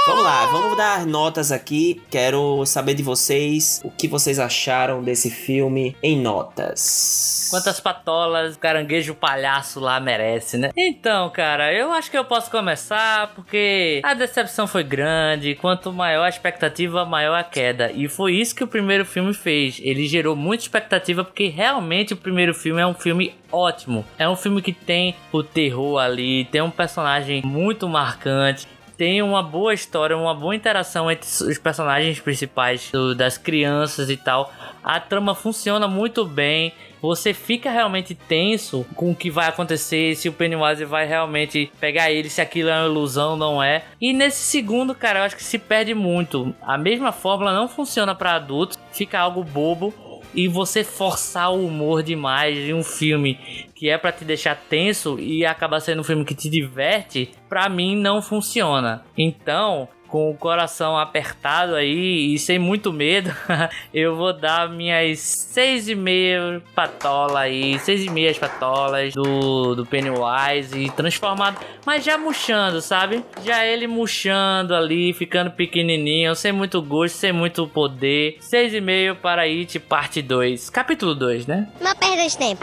[0.04, 2.02] Vamos lá, vamos dar notas aqui.
[2.10, 7.46] Quero saber de vocês o que vocês acharam desse filme em notas.
[7.48, 10.70] Quantas patolas o caranguejo palhaço lá merece, né?
[10.76, 15.54] Então, cara, eu acho que eu posso começar porque a decepção foi grande.
[15.54, 17.92] Quanto maior a expectativa, maior a queda.
[17.92, 19.78] E foi isso que o primeiro filme fez.
[19.80, 24.04] Ele gerou muita expectativa porque realmente o primeiro filme é um filme ótimo.
[24.18, 28.66] É um filme que tem o terror ali, tem um personagem muito marcante.
[29.02, 34.16] Tem uma boa história, uma boa interação entre os personagens principais do- das crianças e
[34.16, 34.52] tal.
[34.80, 36.72] A trama funciona muito bem.
[37.00, 42.12] Você fica realmente tenso com o que vai acontecer, se o Pennywise vai realmente pegar
[42.12, 43.82] ele, se aquilo é uma ilusão não é.
[44.00, 46.54] E nesse segundo, cara, eu acho que se perde muito.
[46.62, 49.92] A mesma fórmula não funciona para adultos, fica algo bobo
[50.34, 53.38] e você forçar o humor demais em um filme
[53.74, 57.68] que é pra te deixar tenso e acaba sendo um filme que te diverte, pra
[57.68, 59.04] mim não funciona.
[59.16, 63.34] Então, com o coração apertado aí e sem muito medo,
[63.94, 69.86] eu vou dar minhas seis e meia patola aí, seis e meias patolas do, do
[69.86, 73.24] Pennywise e transformado, mas já murchando, sabe?
[73.42, 78.36] Já ele murchando ali, ficando pequenininho, sem muito gosto, sem muito poder.
[78.38, 81.72] Seis e meio para It parte 2, capítulo 2, né?
[81.80, 82.62] Não perda de tempo.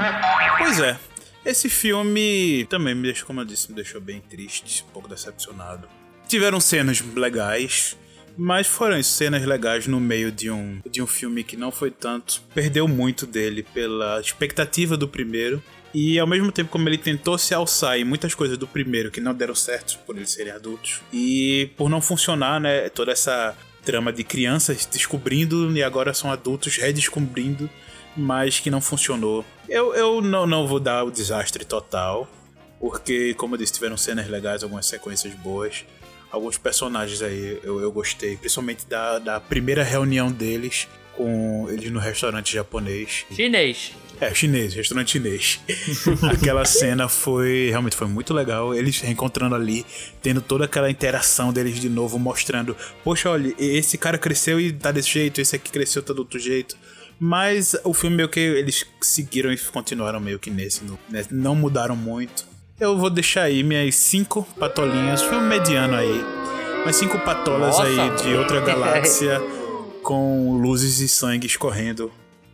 [0.59, 0.95] Pois é.
[1.43, 5.87] Esse filme também me deixou, como eu disse, me deixou bem triste, um pouco decepcionado.
[6.29, 7.97] Tiveram cenas legais,
[8.37, 12.43] mas foram cenas legais no meio de um, de um filme que não foi tanto.
[12.53, 15.59] Perdeu muito dele pela expectativa do primeiro.
[15.91, 19.19] E ao mesmo tempo, como ele tentou se alçar em muitas coisas do primeiro que
[19.19, 21.01] não deram certo por eles serem adultos.
[21.11, 22.89] E por não funcionar, né?
[22.89, 27.67] Toda essa trama de crianças descobrindo e agora são adultos redescobrindo,
[28.15, 29.43] mas que não funcionou.
[29.67, 32.29] Eu, eu não, não vou dar o desastre total,
[32.79, 35.83] porque, como eu disse, tiveram cenas legais, algumas sequências boas
[36.31, 41.99] alguns personagens aí eu, eu gostei, principalmente da, da primeira reunião deles com eles no
[41.99, 43.25] restaurante japonês.
[43.35, 43.91] Chinês.
[44.21, 45.59] É, chinês, restaurante chinês.
[46.31, 48.73] aquela cena foi realmente foi muito legal.
[48.73, 49.85] Eles se reencontrando ali,
[50.21, 54.91] tendo toda aquela interação deles de novo, mostrando: poxa, olha, esse cara cresceu e tá
[54.91, 56.77] desse jeito, esse aqui cresceu tá do outro jeito.
[57.19, 61.25] Mas o filme meio que eles seguiram e continuaram meio que nesse, né?
[61.29, 62.47] não mudaram muito.
[62.79, 66.23] Eu vou deixar aí minhas cinco patolinhas, filme mediano aí.
[66.85, 67.83] Mas cinco patolas Nossa.
[67.83, 69.41] aí de outra galáxia
[70.01, 72.09] com luzes e sangue escorrendo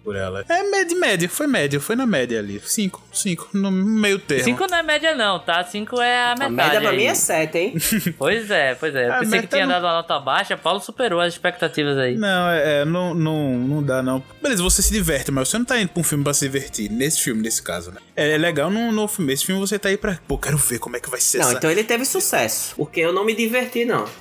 [0.05, 0.45] por ela.
[0.47, 2.61] É média, média, foi média, foi na média ali.
[2.63, 4.43] Cinco, cinco, no meio termo.
[4.43, 5.63] 5 não é média não, tá?
[5.63, 6.45] 5 é a metade.
[6.45, 6.97] A média pra aí.
[6.97, 7.73] mim é 7, hein?
[8.17, 9.09] Pois é, pois é.
[9.09, 12.15] Eu pensei que tinha no- dado uma nota baixa, Paulo superou as expectativas aí.
[12.15, 14.23] Não, é, é, não, não, não dá não.
[14.41, 16.89] Beleza, você se diverte, mas você não tá indo pra um filme pra se divertir.
[16.91, 17.97] Nesse filme, nesse caso, né?
[18.15, 19.33] É, é legal no, no filme.
[19.33, 20.19] Esse filme você tá aí pra.
[20.27, 21.57] Pô, quero ver como é que vai ser Não, essa.
[21.57, 22.75] então ele teve sucesso.
[22.75, 24.05] Porque eu não me diverti, não.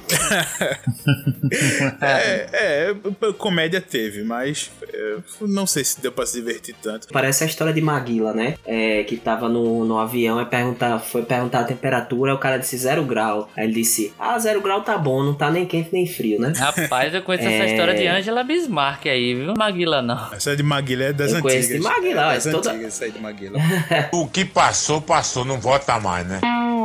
[2.01, 2.95] É, é,
[3.39, 7.09] comédia teve, mas é, não sei se deu pra se divertir tanto.
[7.13, 8.55] Parece a história de Maguila, né?
[8.67, 12.77] É, que tava no, no avião e perguntar, foi perguntar a temperatura, o cara disse
[12.77, 13.49] zero grau.
[13.57, 16.53] Aí ele disse, ah, zero grau tá bom, não tá nem quente nem frio, né?
[16.57, 17.71] Rapaz, eu conheço essa É.
[17.73, 19.55] história de Angela Bismarck aí, viu?
[19.57, 20.33] Maguila não.
[20.33, 21.53] Essa é de Maguila é das Eu antigas.
[21.53, 23.59] conheço de Maguila, é das toda- antigas, essa aí de Maguila.
[24.13, 26.41] O que passou, passou, não volta mais, né?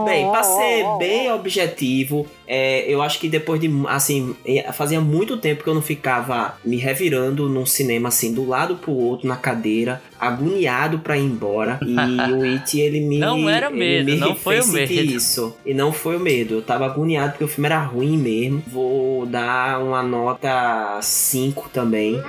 [0.06, 4.36] Bem, pra ser bem objetivo, é, eu acho que depois de, assim,
[4.74, 8.92] fazia muito tempo que eu não ficava me revirando num cinema, assim, do lado pro
[8.92, 11.80] outro, na cadeira, agoniado pra ir embora.
[11.86, 11.96] E
[12.34, 13.18] o It, ele me...
[13.20, 14.92] Não era ele medo, me não foi o medo.
[14.92, 15.56] isso.
[15.66, 16.56] E não foi o medo.
[16.56, 18.64] Eu tava agoniado porque o filme era ruim mesmo.
[18.68, 22.22] Vou dar uma nota 5 também,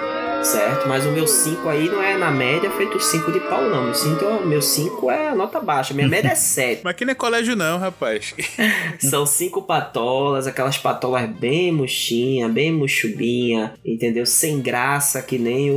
[0.42, 0.88] certo?
[0.88, 3.84] Mas o meu 5 aí não é na média feito 5 de Paulo, não.
[3.84, 5.94] Meu 5 meu cinco é a nota baixa.
[5.94, 6.82] Minha média é 7.
[6.84, 8.34] Mas aqui não é colégio, não, rapaz.
[8.98, 14.26] São cinco patolas, aquelas patolas bem murchinha, bem muxubinha, entendeu?
[14.26, 15.74] Sem graça, que nem o,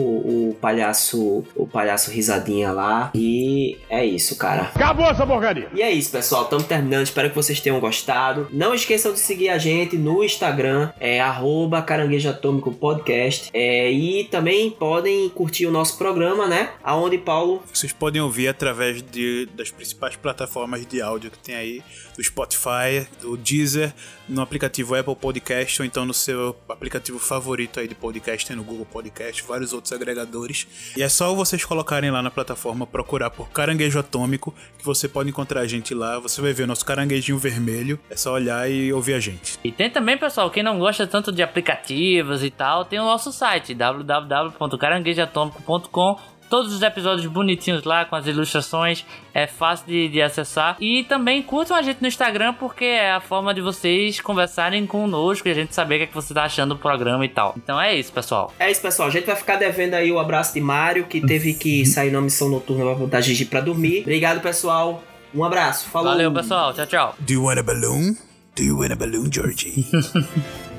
[0.50, 3.12] o palhaço, o palhaço risadinha lá.
[3.16, 4.72] E é isso, cara.
[4.76, 5.70] Acabou essa porcaria!
[5.74, 6.44] E é isso, pessoal.
[6.44, 7.06] Estamos terminando.
[7.06, 8.48] Espero que vocês tenham gostado.
[8.52, 13.50] Não esqueçam de seguir a gente no Instagram, é arroba Caranguejo Atômico Podcast.
[13.54, 16.72] É, e também podem curtir o nosso programa, né?
[16.84, 17.64] Aonde, Paulo?
[17.72, 21.84] Vocês podem ouvir através de, das principais plataformas de áudio que tem aí,
[22.16, 23.94] do Spotify, do Deezer,
[24.28, 28.64] no aplicativo Apple Podcast ou então no seu aplicativo favorito aí de podcast, tem no
[28.64, 30.68] Google Podcast, vários outros agregadores.
[30.96, 31.64] E é só vocês
[31.94, 36.20] colocarem lá na plataforma, procurar por Caranguejo Atômico, que você pode encontrar a gente lá,
[36.20, 39.60] você vai ver o nosso caranguejinho vermelho, é só olhar e ouvir a gente.
[39.64, 43.32] E tem também, pessoal, quem não gosta tanto de aplicativos e tal, tem o nosso
[43.32, 46.33] site www.caranguejoatômico.com.
[46.50, 50.78] Todos os episódios bonitinhos lá, com as ilustrações, é fácil de, de acessar.
[50.80, 55.48] E também curtam a gente no Instagram, porque é a forma de vocês conversarem conosco
[55.48, 57.54] e a gente saber o que, é que você tá achando do programa e tal.
[57.58, 58.54] Então é isso, pessoal.
[58.60, 59.08] É isso, pessoal.
[59.08, 62.22] A gente vai ficar devendo aí o abraço de Mário, que teve que sair na
[62.22, 64.02] missão noturna pra botar Gigi pra dormir.
[64.02, 65.04] Obrigado, pessoal.
[65.34, 65.90] Um abraço.
[65.90, 66.12] Falou.
[66.12, 66.74] Valeu, pessoal.
[66.74, 67.16] Tchau, tchau.
[67.20, 68.16] Do you want a balloon?
[68.56, 69.88] Do you want a balloon, Georgie?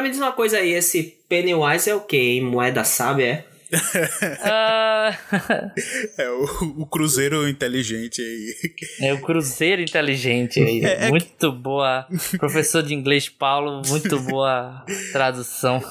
[0.00, 2.40] Agora me diz uma coisa aí, esse Pennywise é o quê, hein?
[2.40, 3.44] Moeda sabe, é?
[6.16, 6.44] É o,
[6.78, 9.08] o cruzeiro inteligente aí.
[9.08, 10.82] é o Cruzeiro Inteligente aí.
[10.82, 12.06] É, é muito boa.
[12.38, 15.82] Professor de inglês Paulo, muito boa tradução.